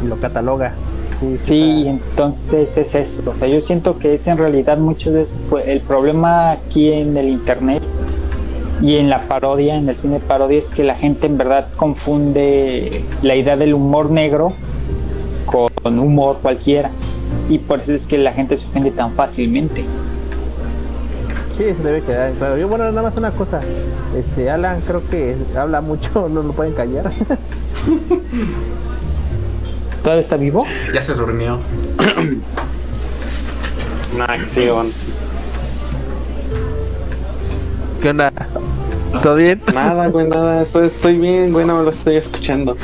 [0.03, 0.73] y lo cataloga.
[1.21, 3.19] Sí, Sí, está- entonces es eso.
[3.31, 5.33] O sea, yo siento que es en realidad mucho de eso.
[5.49, 7.81] fue el problema aquí en el internet
[8.81, 13.05] y en la parodia, en el cine parodia, es que la gente en verdad confunde
[13.23, 14.53] la idea del humor negro
[15.47, 16.91] con humor cualquiera.
[17.49, 19.85] Y por eso es que la gente se ofende tan fácilmente.
[21.57, 22.57] Sí, se debe quedar claro.
[22.57, 23.61] Yo, bueno, nada más una cosa.
[24.17, 27.11] Este, Alan creo que habla mucho, no lo pueden callar.
[30.03, 30.67] ¿Todavía está vivo?
[30.93, 31.59] Ya se durmió.
[34.17, 34.91] Nada, que sí, bueno.
[38.03, 38.33] ¿Qué onda?
[39.23, 39.62] ¿Todo bien?
[39.73, 40.62] Nada, güey, nada.
[40.62, 42.77] Estoy, estoy bien, güey, no me lo estoy escuchando.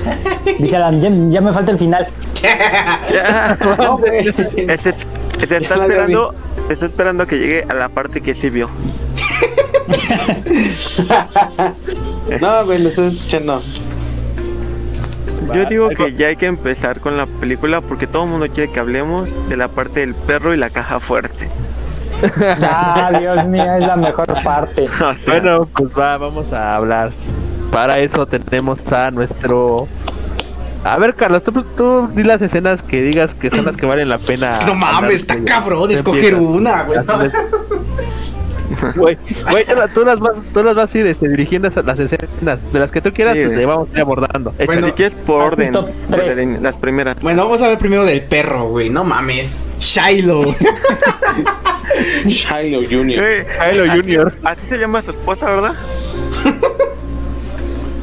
[0.59, 2.07] Dice Alan, ya, ya me falta el final.
[2.41, 3.59] Ya.
[3.79, 4.29] No, güey.
[4.29, 4.95] Este, este
[5.41, 6.35] está ya esperando,
[6.69, 8.69] está esperando que llegue a la parte que sí vio.
[12.41, 13.63] No, güey, lo estoy escuchando.
[15.55, 18.71] Yo digo que ya hay que empezar con la película porque todo el mundo quiere
[18.73, 21.49] que hablemos de la parte del perro y la caja fuerte.
[22.61, 24.87] Ah, Dios mío, es la mejor parte.
[24.95, 27.13] O sea, Bueno, pues va, vamos a hablar.
[27.71, 29.87] Para eso tenemos a nuestro.
[30.85, 34.09] A ver, Carlos, tú, tú di las escenas que digas que son las que valen
[34.09, 34.59] la pena.
[34.67, 36.99] No mames, está cabrón escoger una, güey.
[38.97, 39.17] Güey,
[39.51, 42.73] güey, tú, la- tú las vas, tú las vas a ir este, dirigiendo las escenas
[42.73, 44.53] de las que tú quieras, Sí, pues vamos a ir abordando.
[44.67, 45.75] Bueno, si quieres por orden,
[46.63, 47.19] las primeras.
[47.21, 48.91] Bueno, vamos a ver primero del perro, güey.
[48.91, 49.63] No mames.
[49.81, 50.55] Shiloh.
[52.27, 53.19] Shiloh Jr.
[53.23, 54.35] Eh, Kylo así- Jr..
[54.45, 55.73] Así se llama su esposa, ¿verdad?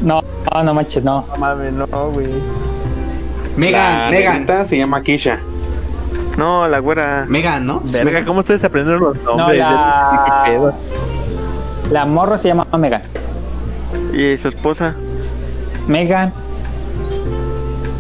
[0.04, 0.22] No,
[0.54, 1.26] no, no manches, no.
[1.32, 2.28] No mames, no, güey.
[3.58, 4.66] Megan, La Megan.
[4.66, 5.40] se llama Kisha.
[6.38, 7.26] No, la güera.
[7.30, 7.82] Megan, ¿no?
[7.86, 9.60] Verga, ¿cómo ustedes aprendieron los No, nombres?
[9.60, 10.44] la...
[10.46, 10.74] ¿Qué pedo?
[11.92, 13.02] la morra se llama Megan.
[14.14, 14.96] Y su esposa.
[15.88, 16.34] Megan.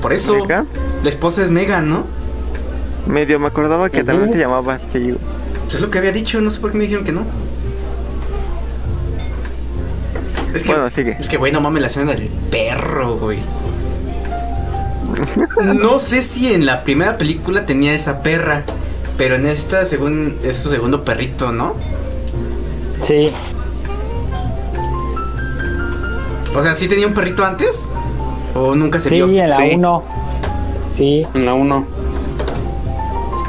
[0.01, 0.35] Por eso.
[0.35, 0.67] Megan.
[1.03, 2.03] La esposa es Megan, ¿no?
[3.07, 5.15] Medio me acordaba que también se llamaba así.
[5.63, 7.21] Pues es lo que había dicho, no sé por qué me dijeron que no.
[10.53, 11.17] Es que, Bueno, sigue.
[11.19, 13.39] es que, güey, no mames la escena del perro, güey.
[15.75, 18.63] No sé si en la primera película tenía esa perra,
[19.17, 21.73] pero en esta, según es su segundo perrito, ¿no?
[23.01, 23.31] Sí.
[26.55, 27.89] O sea, ¿sí tenía un perrito antes?
[28.53, 29.27] ¿O nunca se Sí, vio?
[29.43, 29.71] en la Sí.
[29.75, 30.03] 1.
[30.95, 31.21] Sí.
[31.33, 31.85] En la 1.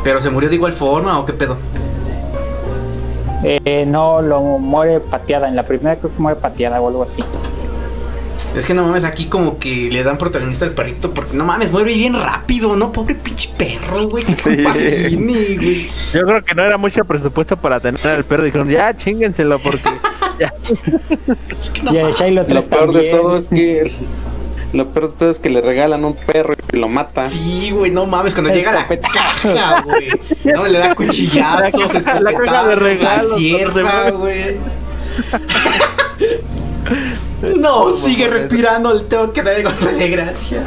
[0.02, 1.56] ¿Pero se murió de igual forma o qué pedo?
[3.44, 5.48] Eh, no, lo muere pateada.
[5.48, 7.22] En la primera creo que muere pateada o algo así.
[8.56, 11.70] Es que no mames, aquí como que le dan protagonista al perrito porque no mames,
[11.72, 12.90] muere bien rápido, ¿no?
[12.90, 14.24] Pobre pinche perro, güey.
[14.26, 15.14] ¿Qué culpa Sí.
[15.16, 15.86] güey?
[16.14, 18.44] Yo creo que no era mucho presupuesto para tener al perro.
[18.44, 19.82] Dijeron, ya, chíngenselo porque.
[20.40, 20.52] ya.
[21.60, 23.92] Es que no y 3 Lo peor de todo es que.
[24.72, 27.26] Lo peor de todo es que le regalan un perro y lo mata.
[27.26, 30.08] Sí, güey, no mames, cuando llega la caja, güey.
[30.44, 34.56] No, le da cuchillazos, La caja- la caja de escopetazos, la regalos, sierra, güey.
[37.58, 40.62] No, sigue respirando, le tengo que dar el golpe de gracia.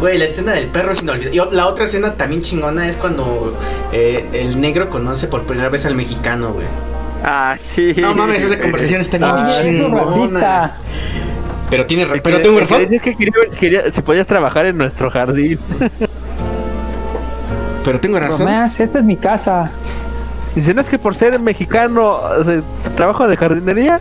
[0.00, 1.36] Güey, la escena del perro es inolvidable.
[1.36, 3.54] Y la otra escena también chingona es cuando
[3.92, 6.66] eh, el negro conoce por primera vez al mexicano, güey.
[7.22, 7.94] Ah, sí.
[7.98, 10.02] No mames, esa conversación está bien es chingona.
[10.02, 10.76] racista.
[11.68, 12.80] Pero tiene ra- Que- pero tengo razón.
[12.82, 15.58] decía que quería, quería- si podías trabajar en nuestro jardín.
[17.84, 18.48] Pero tengo razón.
[18.48, 19.70] Esta es mi casa.
[20.54, 22.60] Dicen, es que por ser mexicano, o sea,
[22.96, 24.00] trabajo de jardinería.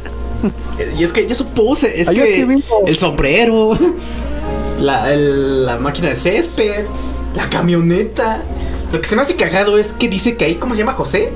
[0.97, 2.47] Y es que yo supuse, es Ay, que
[2.87, 3.77] el sombrero,
[4.79, 6.85] la, el- la máquina de césped,
[7.35, 8.41] la camioneta.
[8.91, 11.29] Lo que se me hace cagado es que dice que ahí, ¿cómo se llama José?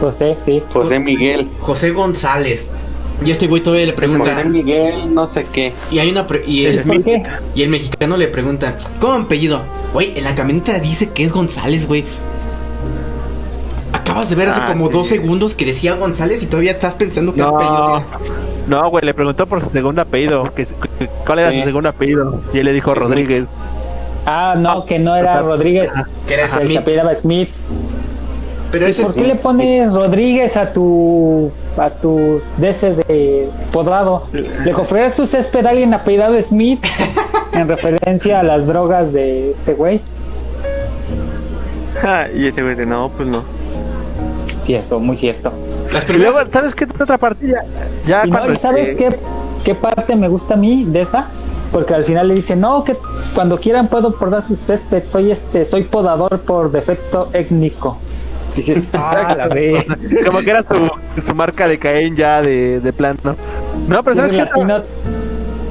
[0.00, 0.62] José, sí.
[0.72, 1.48] José Miguel.
[1.60, 2.68] José González.
[3.24, 4.34] Y este güey todavía le pregunta.
[4.34, 5.72] José Miguel, no sé qué.
[5.90, 9.62] Y hay una pre- y, el, y el mexicano le pregunta, ¿cómo apellido?
[9.92, 12.04] Güey, en la camioneta dice que es González, güey.
[14.00, 14.92] Acabas de ver hace Ah, como sí.
[14.92, 17.56] dos segundos que decía González y todavía estás pensando que No.
[17.56, 18.02] apellido.
[18.68, 20.44] No, güey, le preguntó por su segundo apellido.
[20.54, 21.58] Que, que- ¿Cuál era Sí.
[21.60, 22.40] su segundo apellido?
[22.52, 23.02] Y él le dijo Smith.
[23.02, 23.44] Rodríguez.
[24.26, 25.90] Ah, no, que no era o sea, Rodríguez.
[26.26, 26.78] Que era que se Smith.
[26.78, 27.48] apellidaba Smith.
[28.70, 29.16] Pero ese ¿Por es.
[29.16, 34.26] qué le pones Rodríguez a tu a tu de ese de podrado?
[34.32, 36.84] ¿Le ofreces su césped a alguien apellidado Smith
[37.52, 40.00] en referencia a las drogas de este güey?
[42.04, 43.42] Ah, y ese güey de no, pues no.
[44.62, 45.52] Cierto, muy cierto.
[45.92, 46.34] Las primeras.
[46.34, 47.46] luego, ¿sabes qué otra parte?
[47.46, 47.62] Ya,
[48.06, 49.08] ya Y, no, cuando ¿y sabes qué,
[49.64, 51.28] qué parte me gusta a mí de esa?
[51.72, 52.96] Porque al final le dice, no, que
[53.34, 57.98] cuando quieran puedo podar sus césped, soy este, soy podador por defecto étnico.
[58.56, 59.48] Dices, ah, la.
[60.24, 63.36] Como que era su, su marca de Caen ya de, de plano.
[63.88, 64.82] No, pero ¿sabes latino,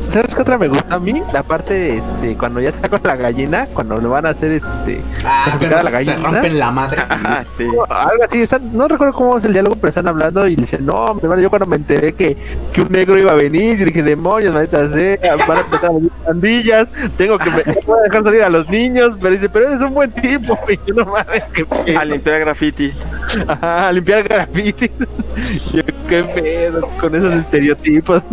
[0.09, 1.21] ¿sabes qué otra me gusta a mí?
[1.33, 5.01] La parte, este, cuando ya está con la gallina, cuando le van a hacer, este...
[5.23, 7.01] Ah, sacrificar pero a la se rompen la madre.
[7.29, 7.65] Ah, sí.
[7.89, 11.13] Algo así, no recuerdo cómo es el diálogo, pero están hablando y le dicen, no,
[11.13, 12.37] mi hermano, yo cuando me enteré que,
[12.73, 15.93] que un negro iba a venir, yo dije, demonios, maldita sea, van a empezar a
[15.93, 19.67] venir pandillas, tengo que me, no puedo dejar salir a los niños, pero dice, pero
[19.67, 22.91] eres un buen tipo, y yo no mames, que A limpiar graffiti.
[23.47, 24.91] Ajá, a limpiar grafitis.
[25.73, 28.23] Yo, qué pedo con esos estereotipos.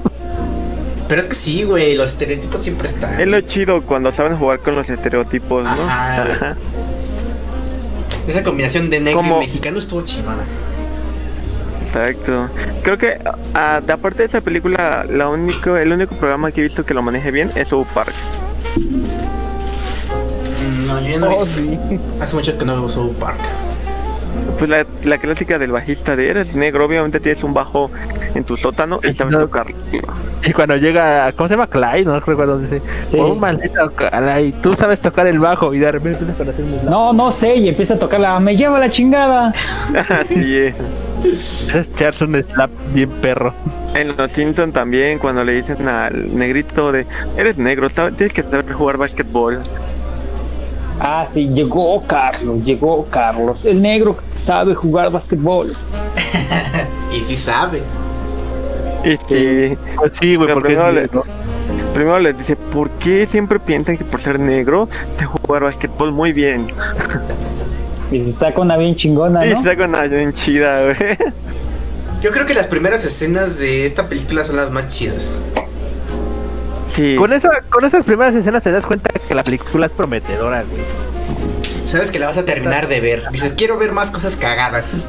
[1.09, 1.95] Pero es que sí, güey.
[1.97, 3.21] Los estereotipos siempre están.
[3.21, 5.71] Es lo chido cuando saben jugar con los estereotipos, ¿no?
[5.71, 6.57] Ajá.
[8.27, 10.43] Esa combinación de negro Como- y mexicano estuvo chingona.
[11.87, 12.49] Exacto.
[12.83, 13.19] Creo que
[13.55, 16.93] ah, de aparte de esa película, la único, el único programa que he visto que
[16.93, 18.13] lo maneje bien es South Park.
[18.77, 21.53] Mm, No, yo ya no Oh, vi.
[21.53, 21.79] sí.
[22.21, 23.39] Hace mucho que no veo South Park.
[24.59, 27.91] Pues la, la clásica del bajista de eres negro, obviamente tienes un bajo
[28.35, 29.41] en tu sótano y sabes No.
[29.41, 29.77] tocarlo.
[30.45, 31.67] Y cuando llega, ¿cómo se llama?
[31.67, 32.87] Clyde, no recuerdo dónde dice.
[33.05, 33.19] Sí.
[33.21, 36.79] Oh, maldito Clyde, tú sabes tocar el bajo y de repente empiezas con hacer muy
[36.91, 39.53] No, no sé, y empieza a tocar la me lleva la chingada.
[40.29, 40.75] sí, eh.
[41.25, 43.53] Es echarse un slap bien perro.
[43.95, 48.43] En Los Simpson también, cuando le dicen al negrito de eres negro, sabes- tienes que
[48.43, 49.61] saber jugar básquetbol.
[51.01, 55.73] Ah, sí, llegó Carlos, llegó Carlos, el negro sabe jugar basquetbol.
[57.17, 57.83] Y sí sabe.
[59.05, 61.25] Y sí, Pues sí, güey, porque primero le- negro.
[61.95, 66.33] primero les dice, ¿por qué siempre piensan que por ser negro se jugar básquetbol muy
[66.33, 66.67] bien?
[68.13, 69.59] Y se saca una bien chingona, Y ¿no?
[69.59, 70.97] está con una bien chida, güey.
[72.23, 75.41] Yo creo que las primeras escenas de esta película son las más chidas.
[76.97, 77.15] Sí.
[77.17, 80.83] Con, esa, con esas primeras escenas te das cuenta que la película es prometedora, güey.
[81.87, 83.23] Sabes que la vas a terminar de ver.
[83.31, 85.09] Dices, quiero ver más cosas cagadas.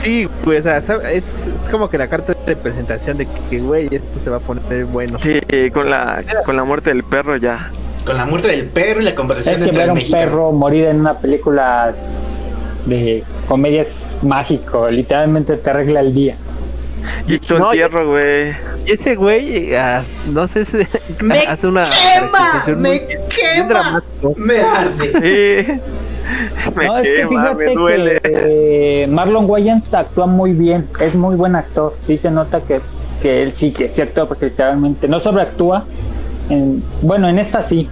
[0.00, 1.24] Sí, güey, o sea, es, es
[1.70, 5.18] como que la carta de presentación de que, güey, esto se va a poner bueno.
[5.18, 5.40] Sí,
[5.72, 7.70] con la, con la muerte del perro ya.
[8.04, 10.10] Con la muerte del perro y la conversación Es que entre ver el a un
[10.10, 11.94] perro morir en una película
[12.86, 16.36] de comedia es mágico, literalmente te arregla el día.
[17.26, 18.54] Y su No, entierro, güey.
[18.86, 20.78] Y ese güey, ah, no sé si
[21.24, 22.64] ¡Me hace una quema!
[22.66, 23.68] ¡Me muy- quema!
[23.68, 24.34] dramático.
[24.36, 25.12] Me arde.
[25.66, 25.80] Sí.
[26.76, 28.20] Me no, es que me fíjate duele.
[28.20, 32.76] que eh, Marlon Wayans actúa muy bien, es muy buen actor, sí se nota que
[32.76, 32.82] es
[33.20, 35.84] que él sí que sí actúa porque literalmente no sobreactúa.
[36.48, 37.88] En, bueno, en esta sí.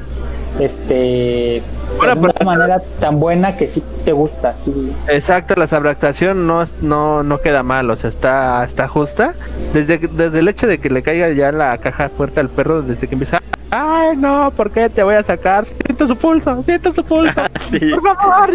[0.59, 1.63] Este
[1.99, 4.93] Bueno, de una pero- manera tan buena que sí te gusta, sí.
[5.09, 9.35] Exacto, la sobreactuación no, es- no, no queda mal, o sea, está, está justa.
[9.73, 13.07] Desde, desde el hecho de que le caiga ya la caja fuerte al perro, desde
[13.07, 13.39] que empieza,
[13.71, 15.65] ay no, ¿por qué te voy a sacar?
[15.67, 17.41] Siento su pulso, siento su pulso.
[17.71, 17.79] Sí.
[17.79, 18.51] Por favor.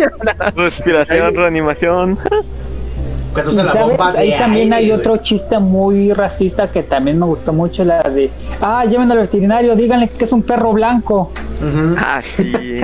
[0.58, 2.20] Respiración, reanimación.
[3.36, 5.00] Cuando Y usa la sabes, bomba de ahí también aire, hay güey.
[5.00, 9.76] otro chiste muy racista que también me gustó mucho, la de, ah, llévenlo al veterinario,
[9.76, 11.32] díganle que es un perro blanco.
[11.98, 12.78] Ah, sí.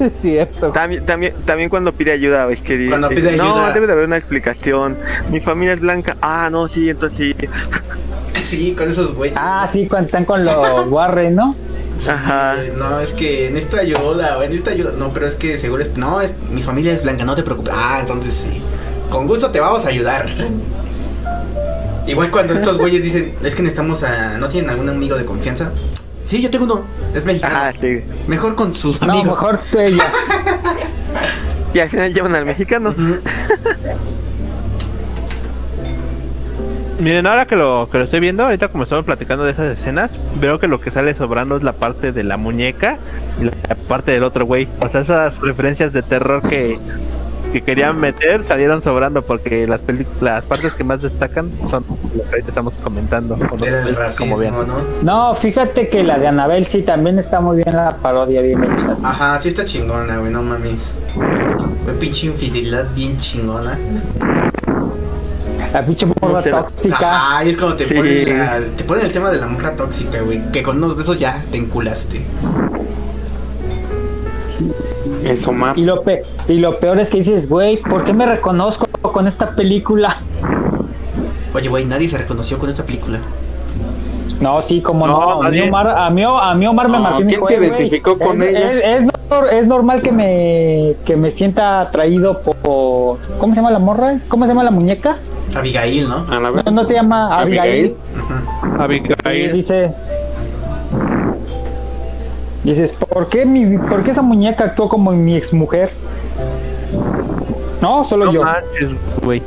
[0.00, 0.68] Es cierto.
[0.70, 3.72] También, también, también cuando pide ayuda, es que Cuando pide no, ayuda.
[3.72, 4.96] debe de haber una explicación.
[5.30, 6.16] Mi familia es blanca.
[6.22, 7.48] Ah, no, sí, entonces sí.
[8.44, 9.36] Sí, con esos güeyes.
[9.40, 10.54] Ah, sí, cuando están con los
[10.90, 11.54] Warren, ¿no?
[12.06, 12.62] Ajá.
[12.62, 14.92] Eh, no, es que necesito ayuda, güey, necesito ayuda.
[14.98, 15.96] No, pero es que seguro es.
[15.96, 17.72] No, es, mi familia es blanca, no te preocupes.
[17.74, 18.60] Ah, entonces sí.
[19.10, 20.26] Con gusto te vamos a ayudar.
[22.06, 24.36] Igual cuando estos güeyes dicen, es que necesitamos a.
[24.38, 25.70] ¿No tienen algún amigo de confianza?
[26.24, 26.82] Sí, yo tengo uno.
[27.14, 27.54] Es mexicano.
[27.58, 28.00] Ah, sí.
[28.26, 29.28] Mejor con sus No, amigos.
[29.40, 30.04] mejor tú ella.
[31.74, 32.94] Y al final llevan al mexicano.
[37.00, 40.12] Miren, ahora que lo, que lo estoy viendo, ahorita como estamos platicando de esas escenas,
[40.40, 42.98] veo que lo que sale sobrando es la parte de la muñeca
[43.40, 43.52] y la
[43.88, 44.68] parte del otro güey.
[44.80, 46.78] O sea, esas referencias de terror que,
[47.54, 49.80] que querían meter salieron sobrando porque las
[50.20, 51.84] las partes que más destacan son
[52.16, 53.36] lo que ahorita estamos comentando.
[53.48, 53.64] como
[53.96, 54.40] racismo.
[54.40, 54.74] ¿no?
[55.02, 58.96] No, fíjate que la de Anabel sí también está muy bien la parodia, bien hecha.
[59.04, 60.98] Ajá, sí está chingona, güey, no mames.
[61.14, 63.78] Güey, pinche infidelidad bien chingona.
[65.72, 66.96] La pinche morra tóxica.
[67.16, 67.94] Ajá, y es como te Sí.
[67.94, 70.40] ponen, la- te ponen el tema de la morra tóxica, güey.
[70.50, 72.20] Que con unos besos ya te enculaste.
[75.24, 75.78] Eso, Omar.
[75.78, 79.26] Y lo, pe- y lo peor es que dices, güey, ¿por qué me reconozco con
[79.26, 80.16] esta película?
[81.54, 83.18] Oye, güey, nadie se reconoció con esta película.
[84.40, 85.42] No, sí, como No, no.
[85.44, 85.60] A mí.
[85.60, 88.42] Omar, a mí, a mí Omar me No, ¿quién dijo, se "Eh, güey, identificó con
[88.42, 93.18] es, ella?" Es, es nor- es normal que me, que me sienta atraído por...
[93.38, 94.16] ¿Cómo se llama la morra?
[94.28, 95.16] ¿Cómo se llama la muñeca?
[95.54, 96.24] Abigail, ¿no?
[96.24, 97.94] No, no se llama Abigail.
[98.78, 99.14] Abigail.
[99.24, 99.52] Abigail.
[99.52, 99.92] dice...
[102.64, 105.90] Dices, ¿por qué, mi, ¿por qué esa muñeca actuó como mi exmujer?
[107.80, 108.42] No, solo No yo.
[108.42, 108.90] manches,
[109.22, 109.42] güey.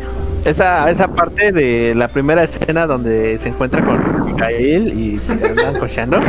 [0.45, 5.77] Esa, esa parte de la primera escena donde se encuentra con Abigail y se andan
[5.79, 6.19] cocheando.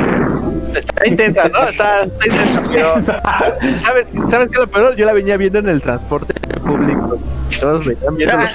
[0.75, 1.61] Está intensa, ¿no?
[1.69, 3.05] Está, está intensa, pero.
[3.05, 4.97] ¿Sabes, ¿Sabes qué es lo peor?
[4.97, 7.19] Yo la venía viendo en el transporte público.
[7.61, 8.39] Todos que estaba viendo.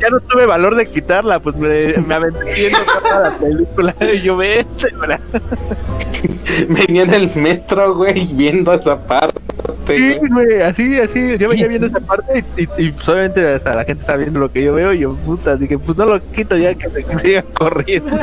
[0.00, 3.94] Ya no tuve valor de quitarla, pues me, me aventé viendo toda la película.
[4.14, 5.18] Y yo, vete, ¿verdad?
[6.68, 9.40] Venía en el metro, güey, viendo esa parte.
[9.86, 10.62] Sí, güey.
[10.62, 13.84] así, así, yo venía viendo esa parte y, y, y, pues, obviamente o sea, la
[13.84, 16.56] gente está viendo lo que yo veo y yo, puta, dije, pues no lo quito
[16.56, 18.16] ya que me que siga corriendo.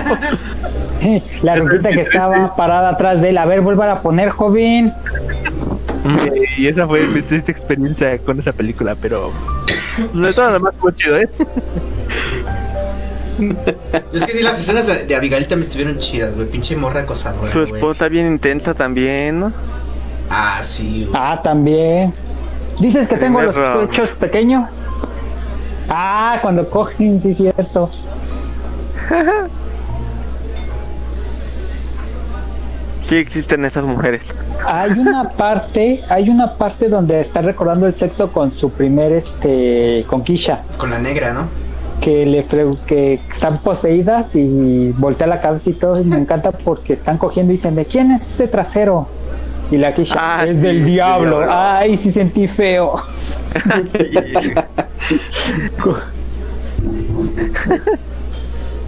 [1.42, 3.38] La ruquita que estaba parada atrás de él.
[3.38, 4.94] A ver, vuelvan a poner, joven.
[6.58, 9.32] y, esa fue mi triste experiencia con esa película, pero
[10.14, 11.30] de todo lo fue chido, ¿eh?
[14.14, 16.48] Es que sí, las escenas de, Abigail también estuvieron chidas, güey.
[16.48, 19.52] Pinche morra acosadora, Su esposa bien intensa también, ¿no?
[20.30, 21.22] Ah, sí, güey.
[21.22, 22.14] Ah, también.
[22.80, 23.90] Dices que tengo los round.
[23.90, 24.70] pechos pequeños.
[25.90, 27.90] Ah, cuando cogen, sí, cierto.
[33.08, 34.26] Sí existen esas mujeres.
[34.66, 40.04] Hay una parte, hay una parte donde está recordando el sexo con su primer, este,
[40.08, 41.65] con Kisha, Con la negra, ¿no?
[42.02, 42.46] Que le
[42.86, 46.00] que están poseídas y voltea la cabeza y todo.
[46.00, 49.08] Y me encanta porque están cogiendo y dicen, ¿de quién es este trasero?
[49.72, 51.38] Y la Kisha, Ah, es sí, del diablo.
[51.40, 51.48] diablo.
[51.52, 52.96] Ay, sí sentí feo.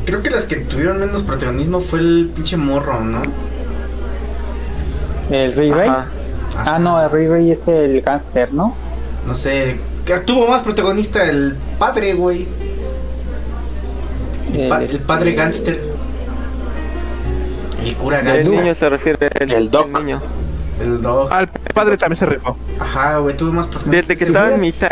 [0.06, 3.22] Creo que las que tuvieron menos protagonismo fue el pinche morro, ¿no?
[5.30, 5.90] El Rey Rey.
[5.90, 6.08] Ajá.
[6.56, 8.74] Ah, no, el Rey Rey es el gángster, ¿no?
[9.28, 9.78] No sé.
[10.06, 12.48] que Tuvo más protagonista el padre, güey.
[14.54, 15.82] El, pa- El- el padre gánster.
[17.84, 18.60] El cura El gánster.
[18.60, 19.88] niño se refiere el, El doc.
[19.90, 20.22] niño.
[20.82, 21.32] El dog.
[21.34, 22.56] Al padre también se rifó.
[22.80, 23.68] Ajá, güey, tuvo más.
[23.86, 24.72] Desde que estaba en güey.
[24.74, 24.90] misa,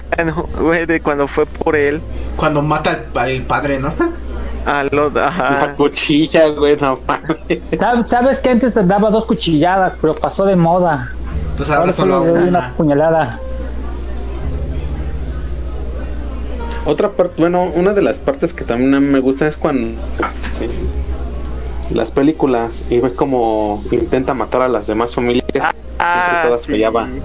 [0.60, 2.02] güey, de cuando fue por él.
[2.36, 3.94] Cuando mata al, al padre, ¿no?
[4.66, 5.74] A los, La ajá.
[5.78, 7.38] cuchilla, güey, no mames.
[7.78, 11.12] ¿Sabes, sabes que antes te daba dos cuchilladas, pero pasó de moda.
[11.52, 12.42] Entonces Ahora ahora solo solo una.
[12.48, 13.40] una puñalada.
[16.86, 20.70] Otra parte, bueno, una de las partes que también me gusta es cuando este,
[21.92, 25.44] las películas y ves como intenta matar a las demás familias.
[26.00, 26.72] Ah, todas sí.
[26.74, 27.20] fallaban.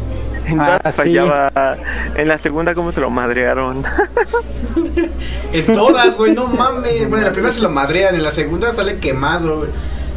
[0.46, 0.96] En todas Ah, sí.
[0.98, 1.76] fallaba.
[2.16, 3.82] En la segunda, ¿cómo se lo madrearon?
[5.52, 7.00] En todas, güey, no mames.
[7.08, 9.70] Bueno, en la primera se lo madrean, en la segunda sale quemado, güey.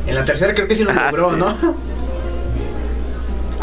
[0.08, 1.38] En la tercera creo que sí lo Ah, logró, sí.
[1.40, 1.56] ¿no?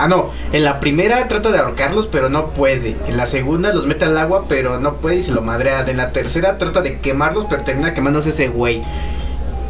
[0.01, 0.31] Ah, no.
[0.53, 2.97] En la primera trata de ahorcarlos, pero no puede.
[3.07, 5.85] En la segunda los mete al agua, pero no puede y se lo madrea.
[5.87, 8.83] En la tercera trata de quemarlos, pero termina quemándose ese güey.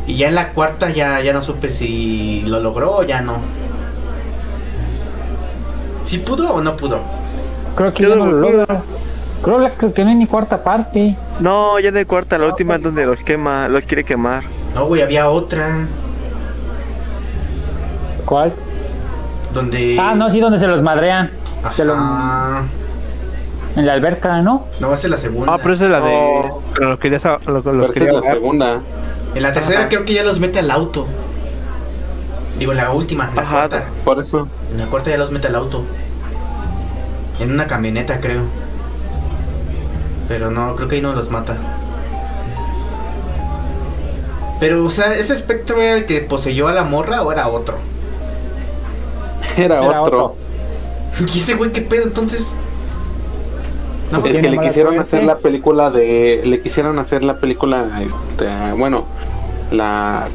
[0.06, 3.40] Y ya en la cuarta ya, ya no supe si lo logró o ya no.
[6.04, 7.00] ¿Si pudo o no pudo?
[7.74, 8.82] Creo que ya no lo logra.
[9.42, 11.16] Creo, que no hay ni cuarta parte.
[11.40, 14.44] No, ya de cuarta, la última es donde los quema, los quiere quemar.
[14.76, 15.88] No, güey, había otra.
[18.26, 18.54] ¿Cuál?
[19.54, 19.98] Donde.
[20.00, 21.30] Ah, no, sí, donde se los madrean.
[21.74, 22.64] Se lo- Ajá.
[23.76, 24.66] en la alberca, ¿no?
[24.80, 25.54] No, esa es la segunda.
[25.54, 26.12] Ah, pero esa es la de.
[26.14, 26.62] Oh.
[26.80, 28.80] Lo quería, sa- lo, lo Pero esa es la segunda.
[29.34, 31.06] En la tercera creo que ya los mete al auto.
[32.58, 33.50] Digo, en la última, en la Ajá.
[33.68, 33.84] cuarta.
[34.04, 34.48] Por eso.
[34.72, 35.84] En la cuarta ya los mete al auto.
[37.40, 38.42] En una camioneta, creo.
[40.28, 41.56] Pero no, creo que ahí no los mata.
[44.60, 47.78] Pero, o sea, ¿ese espectro era el que poseyó a la morra o era otro?
[49.56, 50.36] Era, Era otro.
[51.34, 52.56] ¿Y ese güey qué pedo entonces?
[54.12, 55.16] No, Es que tiene le quisieron suerte.
[55.16, 56.42] hacer la película de.
[56.44, 58.00] Le quisieron hacer la película.
[58.02, 59.04] Este, bueno,
[59.70, 60.26] la.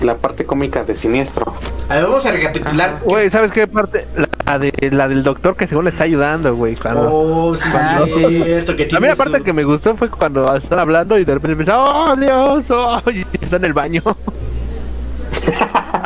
[0.00, 1.52] La parte cómica de Siniestro.
[1.88, 3.00] A ver, vamos a recapitular.
[3.04, 4.06] Güey, ¿sabes qué parte?
[4.46, 6.76] La, de, la del doctor que según le está ayudando, güey.
[6.76, 7.10] Cuando...
[7.12, 10.54] Oh, sí, cierto, que A mí tiene la parte su- que me gustó fue cuando
[10.54, 12.64] están hablando y de repente empieza, ¡Oh, Dios!
[12.70, 14.00] Oh, y está en el baño.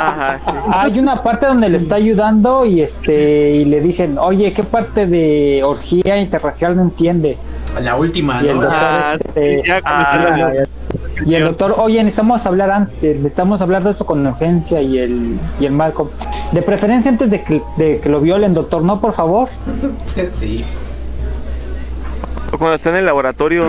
[0.07, 0.53] Ajá, sí.
[0.73, 5.07] Hay una parte donde le está ayudando y este y le dicen, oye, ¿qué parte
[5.07, 7.39] de orgía interracial no entiendes?
[7.81, 8.63] La última, Y el ¿no?
[8.63, 10.67] doctor, Ah, este, sí, ya ah, comenté la-
[11.27, 15.39] y el doctor, oye, necesitamos hablar antes, necesitamos hablar de esto con urgencia y el,
[15.61, 16.09] y el Malcolm.
[16.51, 19.49] De preferencia antes de que, de que lo violen, doctor, no, por favor.
[20.39, 20.65] Sí.
[22.53, 23.65] O cuando está en el laboratorio,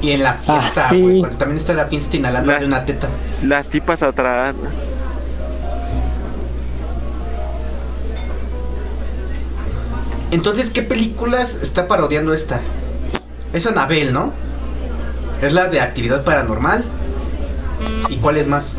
[0.00, 1.00] Y en la fiesta, Ah, sí.
[1.02, 3.08] güey, cuando también está en la fiesta inhalando La- de una teta.
[3.44, 4.54] Las tipas atrás.
[10.30, 12.60] Entonces, ¿qué películas está parodiando esta?
[13.52, 14.32] Es Anabel, ¿no?
[15.42, 16.84] Es la de actividad paranormal.
[18.08, 18.74] ¿Y cuál es más?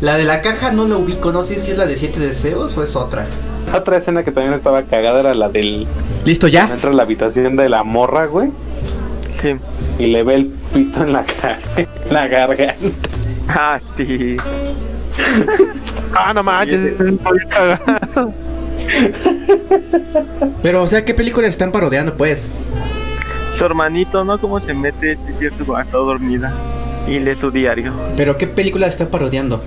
[0.00, 2.76] La de la caja no la ubico, no sé si es la de siete deseos
[2.76, 3.26] o es otra.
[3.74, 5.86] Otra escena que también estaba cagada era la del.
[6.24, 6.68] ¿Listo ya?
[6.72, 8.50] Entra a la habitación de la morra, güey.
[9.46, 9.56] Sí.
[10.02, 11.24] Y le ve el pito en la,
[11.76, 12.74] en la garganta.
[13.48, 14.36] Ah, sí.
[16.18, 16.94] Ah, no manches.
[20.62, 22.50] Pero, o sea, ¿qué películas están parodiando, pues?
[23.58, 24.38] Su hermanito, ¿no?
[24.40, 26.54] Cómo se mete, sí es cierto, cuando está dormida.
[27.06, 27.92] Y lee su diario.
[28.16, 29.62] Pero, ¿qué películas están parodiando?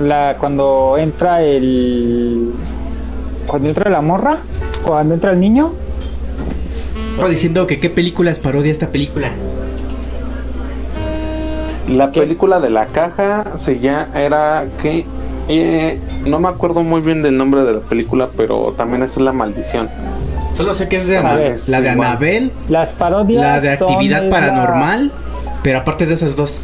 [0.00, 2.52] La, cuando entra el.
[3.48, 4.36] Cuando entra la morra,
[4.84, 5.72] cuando entra el niño,
[7.12, 9.30] Estaba diciendo que qué películas parodia esta película.
[11.88, 12.20] La ¿Qué?
[12.20, 15.04] película de la caja se ya era que.
[15.48, 19.32] eh, no me acuerdo muy bien del nombre de la película, pero también es la
[19.32, 19.88] maldición.
[20.56, 21.88] Solo sé que es de A Ana- ver, la de.
[21.88, 23.42] Anabel, las parodias.
[23.42, 25.10] la de actividad paranormal,
[25.64, 26.62] pero aparte de esas dos.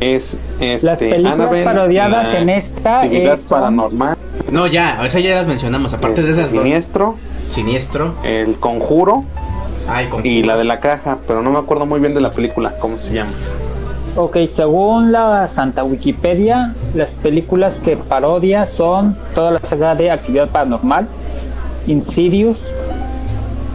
[0.00, 4.13] Es este, Las películas Annabelle, parodiadas en esta actividad son- paranormal,
[4.54, 5.92] No, ya, sea, ya las mencionamos.
[5.94, 6.62] Aparte de esas dos.
[6.62, 7.16] siniestro,
[7.48, 8.14] Siniestro.
[8.22, 9.24] el conjuro
[9.88, 12.30] Ay, con y la de la caja, pero no me acuerdo muy bien de la
[12.30, 13.32] película, cómo se llama.
[14.14, 20.48] Ok, según la Santa Wikipedia, las películas que parodia son toda la saga de Actividad
[20.48, 21.08] Paranormal,
[21.88, 22.56] Insidious,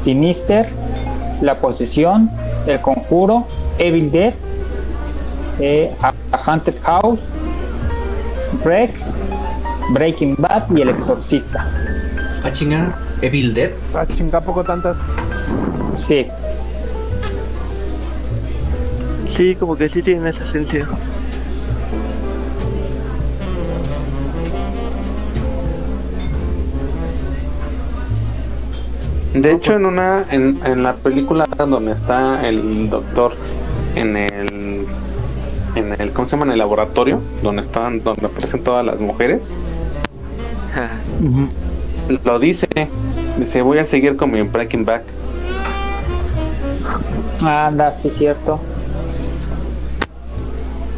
[0.01, 0.69] Sinister,
[1.41, 2.32] La Posesión,
[2.65, 3.45] El Conjuro,
[3.80, 4.34] Evil Dead,
[5.59, 7.19] eh, A A Haunted House,
[8.63, 8.91] Break,
[9.90, 11.66] Breaking Bad y El Exorcista.
[12.44, 12.96] Ah, chinga.
[13.22, 13.72] Evil Dead.
[13.94, 14.98] Ah, chinga, poco tantas.
[15.96, 16.28] Sí,
[19.40, 20.86] Sí, como que sí tienen esa esencia.
[29.34, 33.34] De hecho, en una en, en la película donde está el doctor
[33.96, 34.86] en el
[35.76, 36.48] en el ¿cómo se llama?
[36.48, 39.56] en el laboratorio donde están donde aparecen todas las mujeres,
[42.24, 42.67] lo dice,
[43.38, 45.03] dice, "Voy a seguir con mi Breaking Back."
[47.41, 48.59] anda, sí, cierto.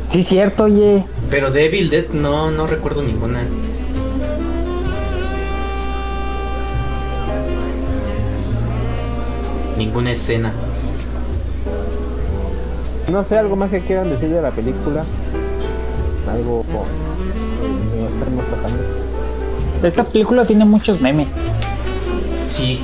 [0.10, 1.06] Sí, cierto, oye.
[1.30, 3.44] Pero de Evil Dead no, no recuerdo ninguna.
[9.78, 10.54] Ninguna escena.
[13.10, 15.04] No sé, algo más que quieran decir de la película.
[16.30, 16.86] Algo como.
[19.84, 21.28] Esta película tiene muchos memes.
[22.50, 22.80] Sí.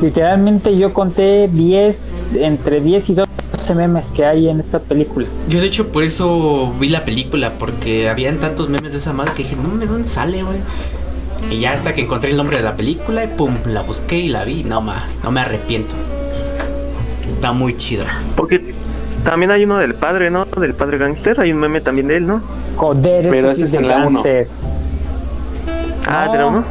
[0.00, 5.26] Literalmente yo conté 10, entre 10 y 12 memes que hay en esta película.
[5.48, 9.32] Yo de hecho por eso vi la película, porque habían tantos memes de esa madre
[9.34, 10.58] que dije, no mames, ¿dónde sale, güey?
[11.50, 14.28] Y ya hasta que encontré el nombre de la película y pum, la busqué y
[14.28, 14.64] la vi.
[14.64, 15.94] No, ma, no me arrepiento.
[17.34, 18.04] Está muy chido.
[18.36, 18.74] Porque
[19.24, 20.44] también hay uno del padre, ¿no?
[20.44, 21.40] Del padre gangster.
[21.40, 22.42] Hay un meme también de él, ¿no?
[22.76, 24.22] Joder, este Pero ese es en la 1.
[26.10, 26.32] Ah, No.
[26.32, 26.64] ¿de la uno?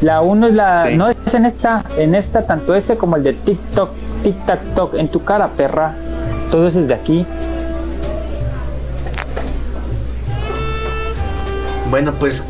[0.00, 0.82] La 1 es la.
[0.86, 0.96] Sí.
[0.96, 1.82] No es en esta.
[1.96, 3.90] En esta, tanto ese como el de TikTok.
[4.22, 4.94] Tic Tac Toc.
[4.94, 5.94] En tu cara, perra.
[6.50, 7.24] Todo eso es de aquí.
[11.90, 12.44] Bueno, pues.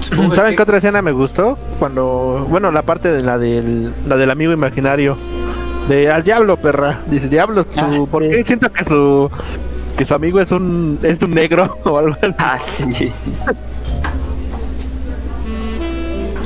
[0.00, 1.58] ¿Saben que- qué otra escena me gustó?
[1.78, 5.16] Cuando, bueno, la parte de la del, la del amigo imaginario.
[5.88, 7.00] De al diablo, perra.
[7.06, 8.28] Dice, diablo, su, Ah, ¿por sí.
[8.30, 9.30] qué siento que su
[9.96, 12.34] que su amigo es un es un negro o algo así?
[12.38, 12.58] Ah,
[12.94, 13.12] sí.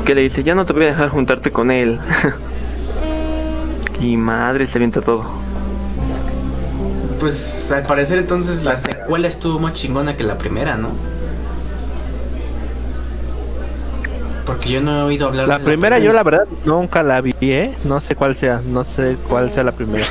[0.04, 2.00] Que le dice, ya no te voy a dejar juntarte con él.
[4.00, 5.24] y madre, se avienta todo.
[7.20, 10.88] Pues al parecer entonces la secuela estuvo más chingona que la primera, ¿no?
[14.46, 17.34] Porque yo no he oído hablar La de primera yo la verdad nunca la vi,
[17.40, 17.74] ¿eh?
[17.84, 20.04] No sé cuál sea, no sé cuál sea la primera.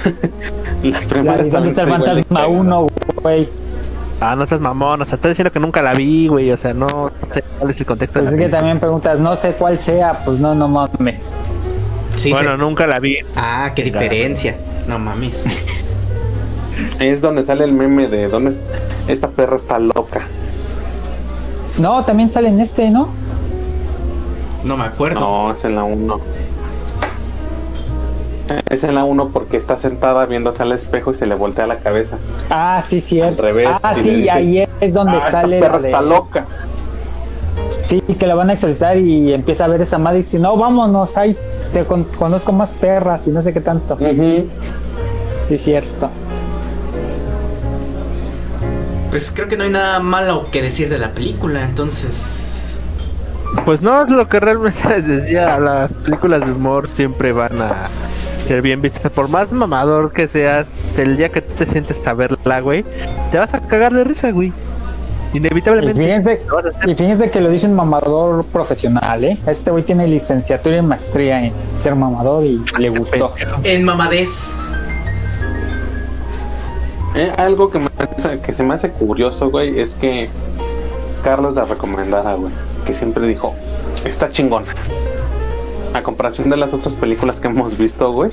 [0.83, 2.47] La La primera de ¿Dónde también está el fantasma cagada.
[2.47, 2.87] 1,
[3.21, 3.49] güey?
[4.21, 6.73] Ah, no estás mamón, o sea, estás diciendo que nunca la vi, güey, o sea,
[6.73, 8.57] no sé cuál es el contexto de Pues la es que película.
[8.57, 10.21] también preguntas, no sé cuál sea.
[10.25, 11.31] Pues no, no mames.
[12.17, 12.57] Sí, Bueno, sí.
[12.59, 13.15] nunca la vi.
[13.37, 14.57] Ah, qué diferencia.
[14.87, 15.45] No mames.
[16.99, 18.57] Es donde sale el meme de donde
[19.07, 20.21] esta perra está loca.
[21.77, 23.09] No, también sale en este, ¿no?
[24.65, 25.19] No me acuerdo.
[25.19, 26.19] No, es en la 1.
[28.69, 31.77] Es en la 1 porque está sentada viéndose al espejo y se le voltea la
[31.77, 32.17] cabeza.
[32.49, 33.21] Ah, sí, sí.
[33.21, 35.57] Al revés, Ah, sí, dice, ahí es donde "Ah, sale.
[35.57, 36.45] Esta perra la de- está loca.
[37.85, 40.55] Sí, que la van a exorcizar y empieza a ver esa madre y dice, no,
[40.57, 41.35] vámonos, ay,
[41.73, 43.95] te con- conozco más perras y no sé qué tanto.
[43.95, 44.45] Ujú.
[45.47, 46.09] Sí, es cierto.
[49.09, 52.79] Pues creo que no hay nada malo que decir de la película, entonces.
[53.65, 55.59] Pues no, es lo que realmente les decía.
[55.59, 57.89] Las películas de humor siempre van a
[58.45, 59.11] ser bien vistas.
[59.11, 60.67] Por más mamador que seas,
[60.97, 62.83] el día que tú te sientes a verla, güey,
[63.31, 64.51] te vas a cagar de risa, güey.
[65.31, 66.01] Y Inevitablemente.
[66.01, 66.39] fíjense,
[66.87, 69.37] y fíjense que lo dice un mamador profesional, ¿eh?
[69.45, 73.33] Este güey tiene licenciatura y maestría en ser mamador y le gustó.
[73.63, 74.71] En mamadez.
[77.15, 80.29] Eh, algo que, me hace- que se me hace curioso, güey, es que
[81.23, 82.51] Carlos la recomendara, güey.
[82.85, 83.53] Que siempre dijo,
[84.05, 84.63] está chingón.
[85.93, 88.31] A comparación de las otras películas que hemos visto, güey.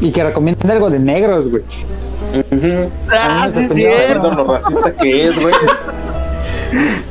[0.00, 1.62] Y que recomienda algo de negros, güey.
[2.52, 2.90] Ujú.
[3.10, 3.74] Ah, A mí me sí.
[3.84, 5.54] Viendo lo racista que es, güey.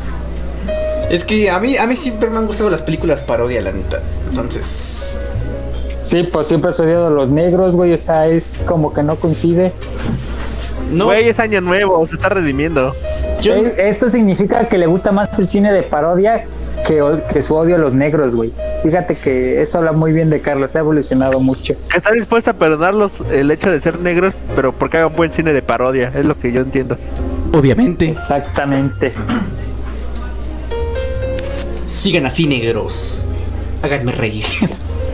[1.09, 4.01] Es que a mí, a mí siempre me han gustado las películas parodia, la neta.
[4.30, 5.22] Entonces.
[6.03, 7.93] Sí, pues siempre has odiado a los negros, güey.
[7.93, 9.72] O sea, es como que no coincide.
[10.91, 12.93] No, Güey, es año nuevo, se está redimiendo.
[13.41, 13.55] yo.
[13.55, 16.45] Eh, Esto significa que le gusta más el cine de parodia
[16.86, 18.52] que, su odio a los negros, güey.
[18.84, 21.74] Fíjate que eso habla muy bien de Carlos, ha evolucionado mucho.
[21.96, 25.62] Está dispuesta a perdonarlos el hecho de ser negros, pero porque hagan buen cine de
[25.62, 26.98] parodia, es lo que yo entiendo.
[27.54, 28.10] Obviamente.
[28.10, 29.14] Exactamente.
[31.88, 33.28] Sigan así, negros.
[33.82, 34.46] Háganme reír.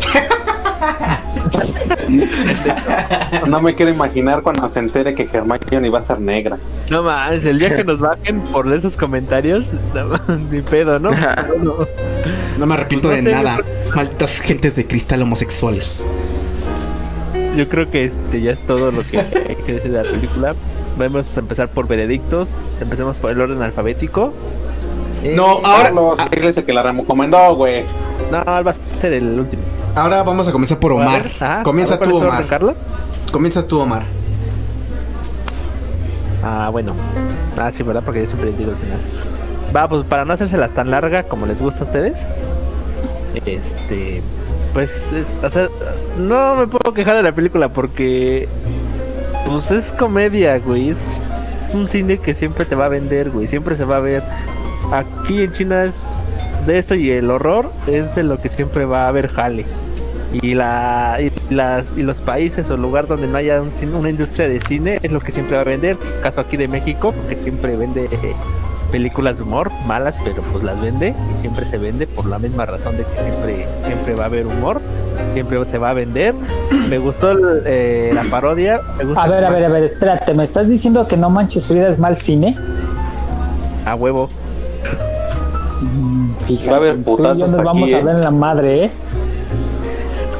[3.47, 6.57] No me quiero imaginar cuando se entere que Hermione va a ser negra.
[6.89, 10.19] No más, el día que nos bajen por esos comentarios, no,
[10.51, 11.11] ni pedo, ¿no?
[11.11, 11.87] No.
[12.57, 13.57] No me arrepiento Pues de sé, nada.
[13.57, 16.07] yo Maltas gentes de cristal homosexuales.
[17.57, 20.55] Yo creo que este ya es todo lo que hay que decir de la película.
[20.97, 22.49] Vamos a empezar por veredictos.
[22.79, 24.33] Empecemos por el orden alfabético.
[25.23, 25.83] Eh, No, ahora.
[25.83, 27.83] Carlos, es el que la recomendó, güey.
[28.31, 29.63] No, va a ser el último.
[29.95, 31.25] Ahora vamos a comenzar por Omar.
[31.39, 32.75] ajá, Comienza tú, ¿cuál es tu Omar.
[33.31, 34.03] Comienza tú, Omar.
[36.43, 36.93] Ah, bueno.
[37.57, 38.01] Ah, sí, ¿verdad?
[38.03, 38.99] Porque yo siempre digo al final.
[39.75, 42.17] Va, pues para no hacérselas tan larga como les gusta a ustedes.
[43.35, 44.21] Este.
[44.73, 45.67] Pues, es- o sea,
[46.17, 48.47] no me puedo quejar de la película porque.
[49.45, 50.89] Pues es comedia, güey.
[50.91, 50.97] Es
[51.73, 53.47] un cine que siempre te va a vender, güey.
[53.47, 54.23] Siempre se va a ver.
[54.91, 55.95] Aquí en China es
[56.65, 59.65] de eso y el horror es de lo que siempre va a haber jale.
[60.41, 64.09] Y, la, y, las, y los países o lugar donde no haya un cine- una
[64.09, 65.97] industria de cine es lo que siempre va a vender.
[66.23, 68.33] Caso aquí de México, que siempre vende eh,
[68.91, 72.65] películas de humor, malas, pero pues las vende y siempre se vende por la misma
[72.65, 74.81] razón de que siempre, siempre va a haber humor,
[75.33, 76.33] siempre te va a vender.
[76.89, 78.81] Me gustó el, eh, la parodia.
[78.97, 81.67] Me gusta A ver, a ver, a ver, espérate, ¿me estás diciendo que No Manches
[81.67, 82.57] Frida es mal cine?
[83.85, 84.29] A huevo.
[86.47, 88.03] Fíjate, Va a haber tú y yo putazos nos aquí, vamos a ¿eh?
[88.03, 88.91] ver en la madre, ¿eh?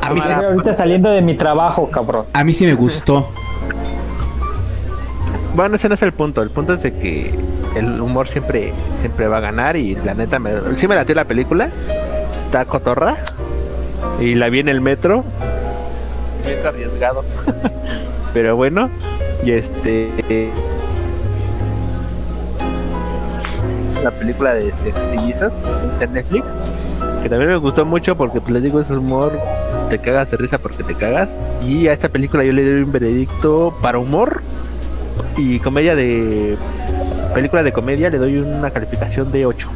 [0.06, 2.26] A mí, sí, ahorita saliendo de mi trabajo, cabrón.
[2.34, 3.30] a mí sí me gustó.
[5.56, 6.42] Bueno, ese no es el punto.
[6.42, 7.34] El punto es de que
[7.76, 11.26] el humor siempre, siempre va a ganar y la neta me, sí me latió la
[11.26, 11.70] película.
[12.46, 13.18] Está cotorra.
[14.20, 15.24] Y la vi en el metro.
[16.46, 17.24] Bien arriesgado.
[18.34, 18.90] Pero bueno.
[19.46, 20.10] Y este.
[20.30, 20.50] eh,
[24.04, 25.54] La película de Sex Trillizas
[25.94, 26.46] está en Netflix.
[27.22, 29.32] Que también me gustó mucho porque pues, les digo ese humor.
[29.94, 31.30] Te cagas de risa porque te cagas.
[31.64, 34.42] Y a esta película yo le doy un veredicto para humor
[35.38, 36.58] y comedia de
[37.32, 39.68] película de comedia le doy una calificación de 8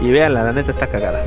[0.00, 1.22] y vean la neta está cagada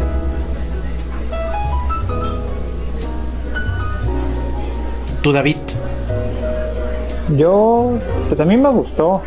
[5.21, 5.57] Tú, David.
[7.37, 9.21] Yo, pues a mí me gustó.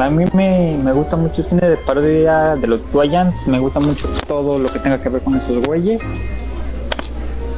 [0.00, 3.46] A mí me, me gusta mucho el cine de parodia de los Guayans.
[3.46, 6.02] Me gusta mucho todo lo que tenga que ver con esos güeyes.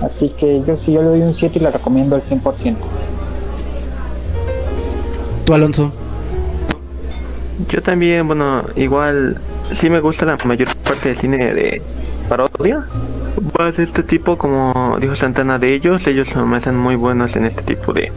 [0.03, 2.77] Así que yo sí, yo le doy un 7 y la recomiendo al 100%.
[5.45, 5.93] Tú, Alonso.
[7.69, 9.41] Yo también, bueno, igual
[9.73, 11.83] sí me gusta la mayor parte del cine de
[12.29, 12.87] parodia.
[13.59, 17.45] Más de este tipo, como dijo Santana de ellos, ellos me hacen muy buenos en
[17.45, 18.11] este tipo de,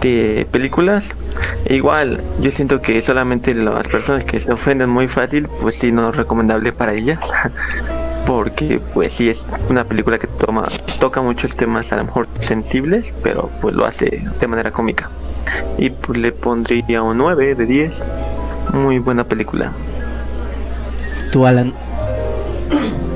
[0.00, 1.14] de películas.
[1.66, 5.92] E igual, yo siento que solamente las personas que se ofenden muy fácil, pues sí,
[5.92, 7.18] no es recomendable para ellas.
[8.26, 10.64] Porque pues sí es una película que toma,
[10.98, 15.10] toca muchos temas a lo mejor sensibles, pero pues lo hace de manera cómica.
[15.78, 18.02] Y pues le pondría un 9 de 10.
[18.72, 19.72] Muy buena película.
[21.32, 21.74] Tú, Alan.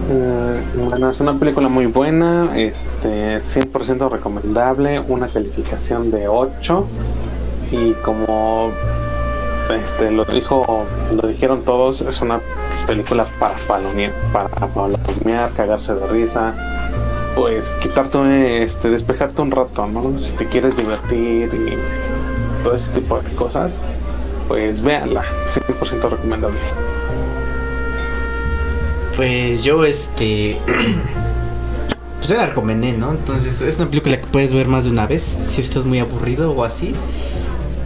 [0.09, 6.87] Mm, Bueno, es una película muy buena, este, 100% recomendable, una calificación de 8
[7.71, 8.71] y como
[9.71, 12.41] este, lo dijo, lo dijeron todos, es una
[12.89, 16.55] película para palomear, para palomear, cagarse de risa,
[17.37, 20.19] pues quitarte, este, despejarte un rato, ¿no?
[20.19, 23.85] Si te quieres divertir y todo ese tipo de cosas,
[24.49, 26.59] pues véanla, 100% recomendable.
[29.17, 30.59] Pues yo, este.
[32.19, 33.13] Pues ya la recomendé, ¿no?
[33.13, 35.39] Entonces es una película que puedes ver más de una vez.
[35.47, 36.93] Si estás muy aburrido o así,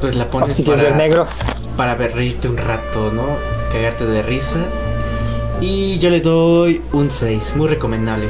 [0.01, 1.29] pues la O pones si quieres ver para, negros.
[1.77, 3.25] para ver, reírte un rato, ¿no?
[3.71, 4.61] Cagarte de risa.
[5.63, 8.29] Y yo le doy un 6, muy recomendable.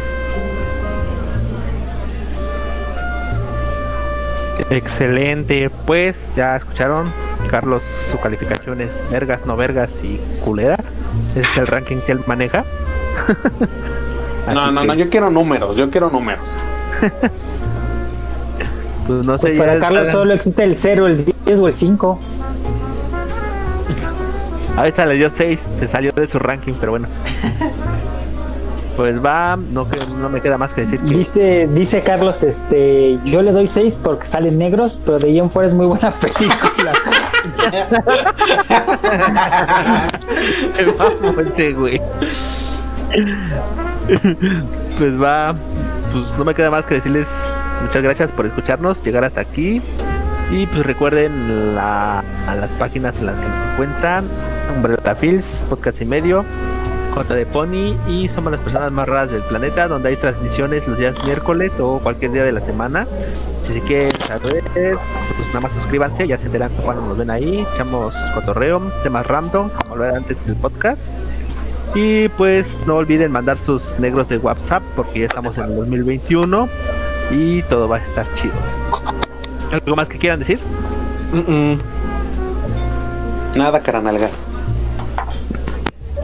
[4.69, 7.11] Excelente, pues ya escucharon,
[7.51, 10.77] Carlos, su calificación es vergas, no vergas y culera.
[11.31, 12.65] Ese es el ranking que él maneja.
[14.53, 16.45] No, no, que, no, yo quiero números, yo quiero números.
[19.07, 22.21] Pues no sé, Pues para Carlos solo existe el 0, el 10 o el 5.
[24.77, 27.09] Ahorita le dio 6, se salió de su ranking, pero bueno.
[28.97, 29.87] Pues va, no,
[30.29, 34.27] me queda más que decir que Dice, dice Carlos, este, yo le doy 6 porque
[34.27, 36.93] salen negros, pero de en fuera es muy buena película.
[40.99, 42.01] Vamos, güey.
[44.99, 45.55] pues va,
[46.13, 47.27] pues no me queda más que decirles
[47.83, 49.81] muchas gracias por escucharnos, llegar hasta aquí.
[50.51, 54.25] Y pues recuerden la, a las páginas en las que nos encuentran:
[54.77, 56.45] Umbrella Films, Podcast y Medio,
[57.15, 60.99] J de Pony y somos las personas más raras del planeta, donde hay transmisiones los
[60.99, 63.07] días miércoles o cualquier día de la semana.
[63.67, 67.67] Si se quieren saber, pues nada más suscríbanse, ya se enteran cuando nos ven ahí.
[67.75, 71.01] Echamos cotorreo, temas random, como lo era antes del podcast.
[71.95, 76.69] Y pues no olviden mandar sus negros de WhatsApp porque ya estamos en el 2021
[77.31, 78.55] y todo va a estar chido.
[79.71, 80.59] ¿Algo más que quieran decir?
[81.33, 81.79] Mm-mm.
[83.57, 84.31] Nada, caranalga.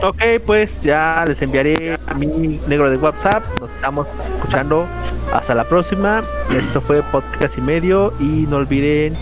[0.01, 3.43] Ok, pues ya les enviaré a mi negro de WhatsApp.
[3.61, 4.87] Nos estamos escuchando.
[5.33, 6.23] Hasta la próxima.
[6.51, 8.13] Esto fue podcast y medio.
[8.21, 9.17] Y no olviden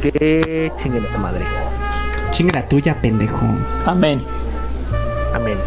[0.00, 1.44] que chinguen a madre.
[2.30, 3.44] Chinga la tuya, pendejo.
[3.84, 4.22] Amén.
[5.34, 5.58] Amén.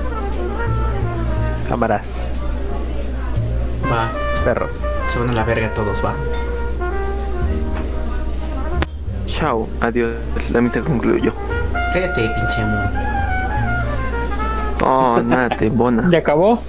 [1.67, 2.03] Cámaras,
[3.91, 4.09] Va,
[4.43, 4.69] perros.
[5.07, 6.13] se van a la verga todos, va.
[9.27, 10.13] Chao, adiós.
[10.51, 11.33] La misa concluyó.
[11.93, 13.14] Cállate, pinche mo.
[14.87, 16.07] Oh, nada, te bona.
[16.11, 16.59] ¿Ya acabó?